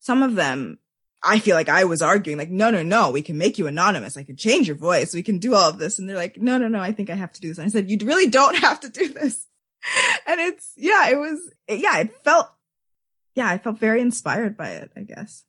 Some 0.02 0.24
of 0.24 0.36
them, 0.36 0.78
I 1.24 1.40
feel 1.40 1.56
like 1.56 1.70
I 1.70 1.86
was 1.86 2.02
arguing, 2.02 2.38
like, 2.38 2.50
no, 2.50 2.70
no, 2.70 2.84
no, 2.84 3.12
we 3.12 3.22
can 3.22 3.38
make 3.38 3.58
you 3.58 3.68
anonymous. 3.68 4.18
I 4.18 4.24
can 4.24 4.36
change 4.36 4.68
your 4.68 4.76
voice. 4.76 5.14
We 5.14 5.24
can 5.24 5.38
do 5.38 5.56
all 5.56 5.70
of 5.70 5.78
this. 5.78 5.98
And 5.98 6.10
they're 6.10 6.18
like, 6.18 6.38
no, 6.38 6.58
no, 6.58 6.68
no, 6.68 6.80
I 6.80 6.92
think 6.92 7.10
I 7.10 7.16
have 7.16 7.32
to 7.34 7.42
do 7.42 7.48
this. 7.48 7.58
And 7.58 7.66
I 7.66 7.70
said, 7.70 7.90
you 7.90 7.98
really 8.02 8.28
don't 8.28 8.58
have 8.58 8.82
to 8.82 8.90
do 8.90 9.08
this. 9.08 9.48
And 10.28 10.40
it's, 10.40 10.74
yeah, 10.78 11.10
it 11.10 11.18
was, 11.18 11.40
yeah, 11.68 11.98
it 11.98 12.14
felt, 12.24 12.48
yeah, 13.34 13.50
I 13.50 13.58
felt 13.58 13.80
very 13.80 14.00
inspired 14.00 14.56
by 14.56 14.74
it, 14.74 14.92
I 14.96 15.02
guess. 15.02 15.44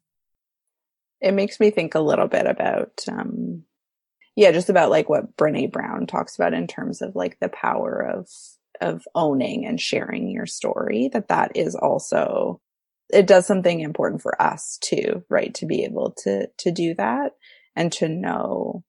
It 1.20 1.32
makes 1.32 1.60
me 1.60 1.70
think 1.70 1.94
a 1.94 2.00
little 2.00 2.28
bit 2.28 2.46
about, 2.46 3.04
um, 3.08 3.64
yeah, 4.34 4.52
just 4.52 4.70
about 4.70 4.90
like 4.90 5.08
what 5.08 5.36
Brene 5.36 5.70
Brown 5.70 6.06
talks 6.06 6.36
about 6.36 6.54
in 6.54 6.66
terms 6.66 7.02
of 7.02 7.14
like 7.14 7.38
the 7.40 7.48
power 7.48 8.00
of 8.00 8.28
of 8.80 9.06
owning 9.14 9.66
and 9.66 9.80
sharing 9.80 10.30
your 10.30 10.46
story. 10.46 11.08
That 11.12 11.28
that 11.28 11.56
is 11.56 11.74
also 11.74 12.60
it 13.12 13.26
does 13.26 13.46
something 13.46 13.80
important 13.80 14.22
for 14.22 14.40
us 14.40 14.78
too, 14.80 15.24
right? 15.28 15.54
To 15.54 15.66
be 15.66 15.84
able 15.84 16.14
to 16.24 16.48
to 16.58 16.70
do 16.70 16.94
that 16.94 17.32
and 17.76 17.92
to 17.92 18.08
know 18.08 18.84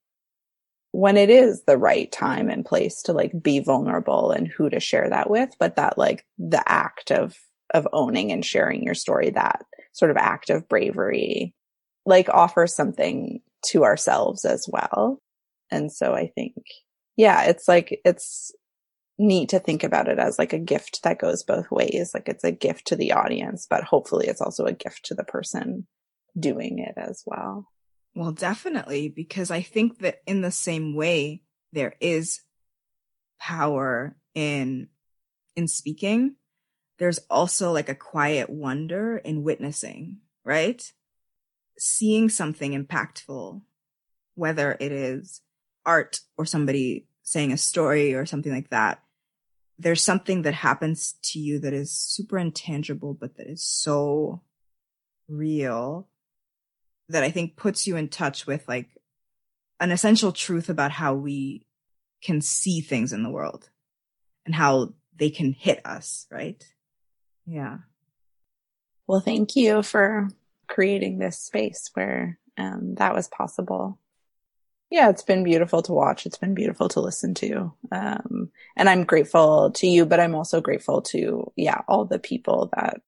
when 0.92 1.16
it 1.16 1.28
is 1.28 1.62
the 1.64 1.76
right 1.76 2.10
time 2.12 2.48
and 2.48 2.64
place 2.64 3.02
to 3.02 3.12
like 3.12 3.32
be 3.42 3.58
vulnerable 3.58 4.30
and 4.30 4.46
who 4.46 4.70
to 4.70 4.78
share 4.80 5.10
that 5.10 5.28
with, 5.28 5.50
but 5.58 5.76
that 5.76 5.98
like 5.98 6.24
the 6.38 6.62
act 6.66 7.10
of 7.10 7.36
of 7.72 7.88
owning 7.92 8.30
and 8.30 8.44
sharing 8.44 8.82
your 8.82 8.94
story, 8.94 9.30
that 9.30 9.64
sort 9.92 10.10
of 10.10 10.16
act 10.16 10.50
of 10.50 10.68
bravery, 10.68 11.54
like 12.06 12.28
offers 12.28 12.74
something 12.74 13.40
to 13.66 13.84
ourselves 13.84 14.44
as 14.44 14.68
well. 14.70 15.20
And 15.70 15.90
so 15.90 16.14
I 16.14 16.28
think, 16.28 16.54
yeah, 17.16 17.44
it's 17.44 17.66
like, 17.66 18.00
it's 18.04 18.52
neat 19.18 19.50
to 19.50 19.58
think 19.58 19.84
about 19.84 20.08
it 20.08 20.18
as 20.18 20.38
like 20.38 20.52
a 20.52 20.58
gift 20.58 21.02
that 21.04 21.18
goes 21.18 21.42
both 21.42 21.70
ways. 21.70 22.12
Like 22.14 22.28
it's 22.28 22.44
a 22.44 22.52
gift 22.52 22.86
to 22.88 22.96
the 22.96 23.12
audience, 23.12 23.66
but 23.68 23.84
hopefully 23.84 24.26
it's 24.26 24.40
also 24.40 24.64
a 24.64 24.72
gift 24.72 25.06
to 25.06 25.14
the 25.14 25.24
person 25.24 25.86
doing 26.38 26.78
it 26.80 26.94
as 26.96 27.22
well. 27.26 27.68
Well, 28.14 28.32
definitely, 28.32 29.08
because 29.08 29.50
I 29.50 29.62
think 29.62 30.00
that 30.00 30.20
in 30.26 30.40
the 30.40 30.50
same 30.50 30.94
way, 30.94 31.42
there 31.72 31.94
is 32.00 32.40
power 33.40 34.16
in, 34.34 34.88
in 35.56 35.68
speaking. 35.68 36.36
There's 36.98 37.18
also 37.28 37.72
like 37.72 37.88
a 37.88 37.94
quiet 37.94 38.48
wonder 38.48 39.16
in 39.16 39.42
witnessing, 39.42 40.18
right? 40.44 40.82
Seeing 41.76 42.28
something 42.28 42.72
impactful, 42.72 43.62
whether 44.34 44.76
it 44.78 44.92
is 44.92 45.40
art 45.84 46.20
or 46.36 46.46
somebody 46.46 47.06
saying 47.24 47.52
a 47.52 47.56
story 47.56 48.14
or 48.14 48.26
something 48.26 48.52
like 48.52 48.70
that, 48.70 49.02
there's 49.78 50.02
something 50.02 50.42
that 50.42 50.54
happens 50.54 51.14
to 51.22 51.38
you 51.38 51.58
that 51.60 51.72
is 51.72 51.90
super 51.90 52.38
intangible, 52.38 53.14
but 53.14 53.36
that 53.36 53.48
is 53.48 53.64
so 53.64 54.42
real 55.28 56.08
that 57.08 57.22
I 57.22 57.30
think 57.30 57.56
puts 57.56 57.86
you 57.86 57.96
in 57.96 58.08
touch 58.08 58.46
with 58.46 58.66
like 58.68 58.88
an 59.80 59.90
essential 59.90 60.32
truth 60.32 60.68
about 60.68 60.92
how 60.92 61.14
we 61.14 61.66
can 62.22 62.40
see 62.40 62.80
things 62.80 63.12
in 63.12 63.22
the 63.22 63.30
world 63.30 63.68
and 64.46 64.54
how 64.54 64.94
they 65.16 65.30
can 65.30 65.52
hit 65.52 65.84
us, 65.84 66.26
right? 66.30 66.64
Yeah. 67.46 67.78
Well, 69.06 69.20
thank 69.20 69.56
you 69.56 69.82
for 69.82 70.28
creating 70.68 71.18
this 71.18 71.38
space 71.38 71.90
where 71.94 72.38
um, 72.56 72.94
that 72.96 73.14
was 73.14 73.28
possible 73.28 73.98
yeah, 74.94 75.10
it's 75.10 75.24
been 75.24 75.42
beautiful 75.42 75.82
to 75.82 75.92
watch. 75.92 76.24
It's 76.24 76.38
been 76.38 76.54
beautiful 76.54 76.88
to 76.90 77.00
listen 77.00 77.34
to. 77.34 77.74
Um, 77.90 78.50
and 78.76 78.88
I'm 78.88 79.02
grateful 79.02 79.72
to 79.72 79.88
you, 79.88 80.06
but 80.06 80.20
I'm 80.20 80.36
also 80.36 80.60
grateful 80.60 81.02
to, 81.02 81.52
yeah, 81.56 81.80
all 81.88 82.04
the 82.04 82.20
people 82.20 82.70
that, 82.76 83.00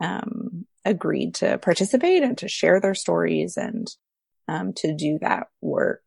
um, 0.00 0.66
agreed 0.84 1.34
to 1.34 1.58
participate 1.58 2.22
and 2.22 2.38
to 2.38 2.46
share 2.46 2.80
their 2.80 2.94
stories 2.94 3.56
and, 3.56 3.88
um, 4.46 4.72
to 4.74 4.94
do 4.94 5.18
that 5.20 5.48
work. 5.60 6.04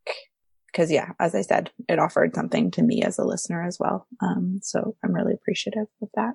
Cause 0.74 0.90
yeah, 0.90 1.12
as 1.20 1.34
I 1.34 1.42
said, 1.42 1.70
it 1.86 1.98
offered 1.98 2.34
something 2.34 2.70
to 2.70 2.82
me 2.82 3.02
as 3.02 3.18
a 3.18 3.24
listener 3.24 3.62
as 3.62 3.78
well. 3.78 4.06
Um, 4.22 4.60
so 4.62 4.96
I'm 5.04 5.12
really 5.12 5.34
appreciative 5.34 5.88
of 6.00 6.08
that. 6.14 6.32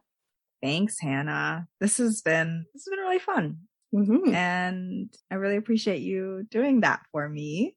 Thanks, 0.62 1.00
Hannah. 1.00 1.68
This 1.80 1.98
has 1.98 2.22
been, 2.22 2.66
this 2.72 2.86
has 2.86 2.92
been 2.92 3.04
really 3.04 3.20
fun. 3.20 3.58
Mm-hmm. 3.96 4.36
And 4.36 5.10
I 5.32 5.36
really 5.36 5.58
appreciate 5.58 6.02
you 6.02 6.46
doing 6.52 6.82
that 6.82 7.02
for 7.12 7.28
me. 7.28 7.76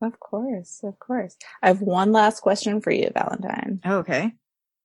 Of 0.00 0.20
course, 0.20 0.80
of 0.84 0.98
course. 0.98 1.36
I 1.62 1.68
have 1.68 1.80
one 1.80 2.12
last 2.12 2.40
question 2.40 2.80
for 2.80 2.90
you, 2.90 3.10
Valentine. 3.12 3.80
Oh, 3.84 3.98
okay. 3.98 4.32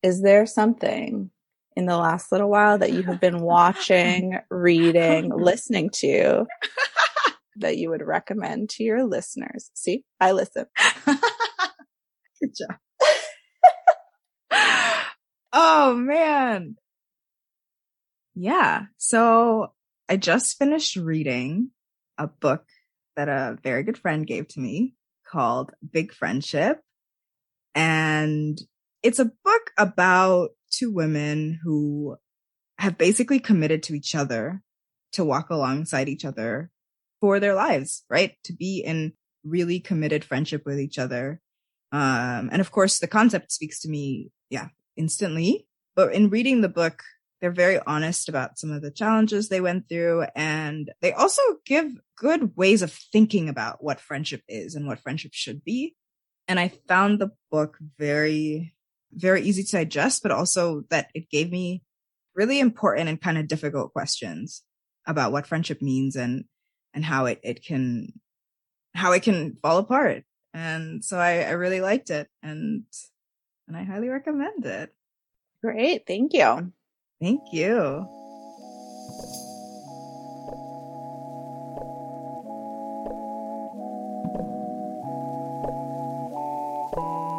Is 0.02 0.22
there 0.22 0.46
something 0.46 1.30
in 1.76 1.86
the 1.86 1.98
last 1.98 2.32
little 2.32 2.50
while 2.50 2.80
that 2.80 2.94
you 2.94 3.04
have 3.04 3.20
been 3.20 3.40
watching, 3.40 4.40
reading, 4.50 5.32
listening 5.36 5.92
to 5.96 6.46
that 7.58 7.78
you 7.78 7.90
would 7.90 8.02
recommend 8.02 8.70
to 8.72 8.84
your 8.84 9.06
listeners? 9.06 9.70
See, 9.76 10.04
I 10.20 10.32
listen. 10.32 10.66
Good 11.06 12.56
job. 12.58 12.78
oh 15.54 15.94
man. 15.96 16.76
Yeah. 18.36 18.86
So 18.98 19.74
I 20.10 20.18
just 20.18 20.58
finished 20.58 20.96
reading 20.96 21.70
a 22.18 22.28
book 22.28 22.66
that 23.16 23.30
a 23.30 23.58
very 23.62 23.84
good 23.84 23.98
friend 23.98 24.26
gave 24.26 24.48
to 24.50 24.60
me 24.60 24.96
called 25.34 25.72
Big 25.92 26.14
Friendship. 26.14 26.80
And 27.74 28.62
it's 29.02 29.18
a 29.18 29.32
book 29.44 29.72
about 29.78 30.50
two 30.72 30.94
women 30.94 31.60
who 31.64 32.18
have 32.78 32.98
basically 32.98 33.40
committed 33.40 33.82
to 33.84 33.96
each 33.96 34.14
other 34.14 34.62
to 35.14 35.26
walk 35.26 35.50
alongside 35.50 36.08
each 36.08 36.24
other 36.24 36.70
for 37.20 37.40
their 37.40 37.56
lives, 37.56 38.04
right? 38.10 38.34
To 38.44 38.54
be 38.54 38.84
in 38.86 39.14
really 39.44 39.80
committed 39.80 40.24
friendship 40.24 40.64
with 40.66 40.80
each 40.80 41.00
other. 41.00 41.42
Um, 41.92 42.50
and 42.52 42.62
of 42.62 42.72
course, 42.72 43.00
the 43.00 43.08
concept 43.08 43.52
speaks 43.52 43.82
to 43.82 43.90
me, 43.90 44.32
yeah, 44.50 44.68
instantly. 44.96 45.68
But 45.96 46.14
in 46.14 46.30
reading 46.30 46.62
the 46.62 46.70
book, 46.70 47.02
they're 47.44 47.52
very 47.52 47.78
honest 47.86 48.30
about 48.30 48.58
some 48.58 48.72
of 48.72 48.82
the 48.82 48.90
challenges 48.90 49.50
they 49.50 49.60
went 49.60 49.90
through. 49.90 50.26
And 50.34 50.90
they 51.02 51.12
also 51.12 51.42
give 51.66 51.92
good 52.16 52.56
ways 52.56 52.82
of 52.82 52.94
thinking 52.94 53.50
about 53.50 53.84
what 53.84 54.00
friendship 54.00 54.42
is 54.48 54.76
and 54.76 54.88
what 54.88 55.02
friendship 55.02 55.32
should 55.34 55.62
be. 55.62 55.94
And 56.48 56.58
I 56.58 56.70
found 56.88 57.20
the 57.20 57.32
book 57.52 57.78
very, 58.00 58.74
very 59.12 59.42
easy 59.42 59.62
to 59.62 59.72
digest, 59.74 60.24
but 60.24 60.32
also 60.32 60.86
that 60.90 61.10
it 61.14 61.30
gave 61.30 61.52
me 61.52 61.84
really 62.34 62.62
important 62.62 63.10
and 63.10 63.22
kind 63.22 63.38
of 63.38 63.50
difficult 63.50 63.92
questions 63.92 64.64
about 65.06 65.34
what 65.34 65.46
friendship 65.46 65.82
means 65.82 66.16
and, 66.16 66.46
and 66.94 67.04
how 67.04 67.26
it, 67.26 67.42
it 67.44 67.62
can, 67.62 68.14
how 68.94 69.12
it 69.12 69.24
can 69.24 69.58
fall 69.62 69.80
apart. 69.80 70.24
And 70.54 71.04
so 71.04 71.20
I, 71.20 71.40
I 71.42 71.52
really 71.52 71.82
liked 71.82 72.10
it 72.10 72.30
and, 72.42 72.84
and 73.68 73.76
I 73.76 73.84
highly 73.84 74.08
recommend 74.08 74.66
it. 74.66 74.96
Great. 75.62 76.08
Thank 76.08 76.32
you. 76.34 76.72
Thank 77.24 77.54
you. 77.54 78.10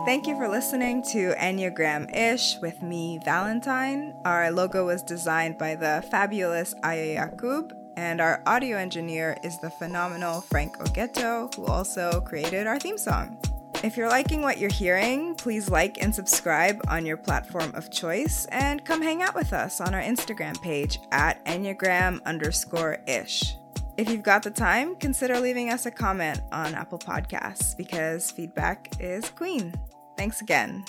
Thank 0.07 0.27
you 0.27 0.37
for 0.37 0.49
listening 0.49 1.03
to 1.13 1.35
Enneagram 1.35 2.17
Ish 2.17 2.61
with 2.63 2.81
me, 2.81 3.21
Valentine. 3.27 4.15
Our 4.25 4.51
logo 4.51 4.87
was 4.87 5.03
designed 5.03 5.59
by 5.59 5.75
the 5.75 6.03
fabulous 6.11 6.75
Aya 6.83 7.13
Yakub, 7.17 7.75
and 7.99 8.23
our 8.23 8.43
audio 8.47 8.79
engineer 8.79 9.37
is 9.45 9.59
the 9.59 9.69
phenomenal 9.69 10.41
Frank 10.41 10.79
Ogeto, 10.79 11.55
who 11.57 11.67
also 11.67 12.23
created 12.23 12.67
our 12.67 12.79
theme 12.79 12.97
song. 12.97 13.37
If 13.83 13.97
you're 13.97 14.09
liking 14.09 14.41
what 14.41 14.59
you're 14.59 14.71
hearing, 14.71 15.35
please 15.35 15.69
like 15.69 16.03
and 16.03 16.15
subscribe 16.15 16.81
on 16.89 17.05
your 17.05 17.17
platform 17.17 17.75
of 17.75 17.91
choice 17.91 18.47
and 18.47 18.85
come 18.85 19.03
hang 19.03 19.23
out 19.23 19.35
with 19.35 19.53
us 19.53 19.81
on 19.81 19.95
our 19.95 20.01
Instagram 20.01 20.61
page 20.63 21.01
at 21.13 21.45
Enneagram 21.45 22.23
underscore 22.25 22.99
ish. 23.07 23.57
If 23.97 24.09
you've 24.09 24.23
got 24.23 24.43
the 24.43 24.51
time, 24.51 24.97
consider 24.97 25.39
leaving 25.39 25.71
us 25.71 25.87
a 25.87 25.91
comment 25.91 26.41
on 26.51 26.75
Apple 26.75 26.99
Podcasts 26.99 27.77
because 27.77 28.31
feedback 28.31 28.91
is 29.01 29.29
queen. 29.31 29.75
Thanks 30.17 30.41
again. 30.41 30.85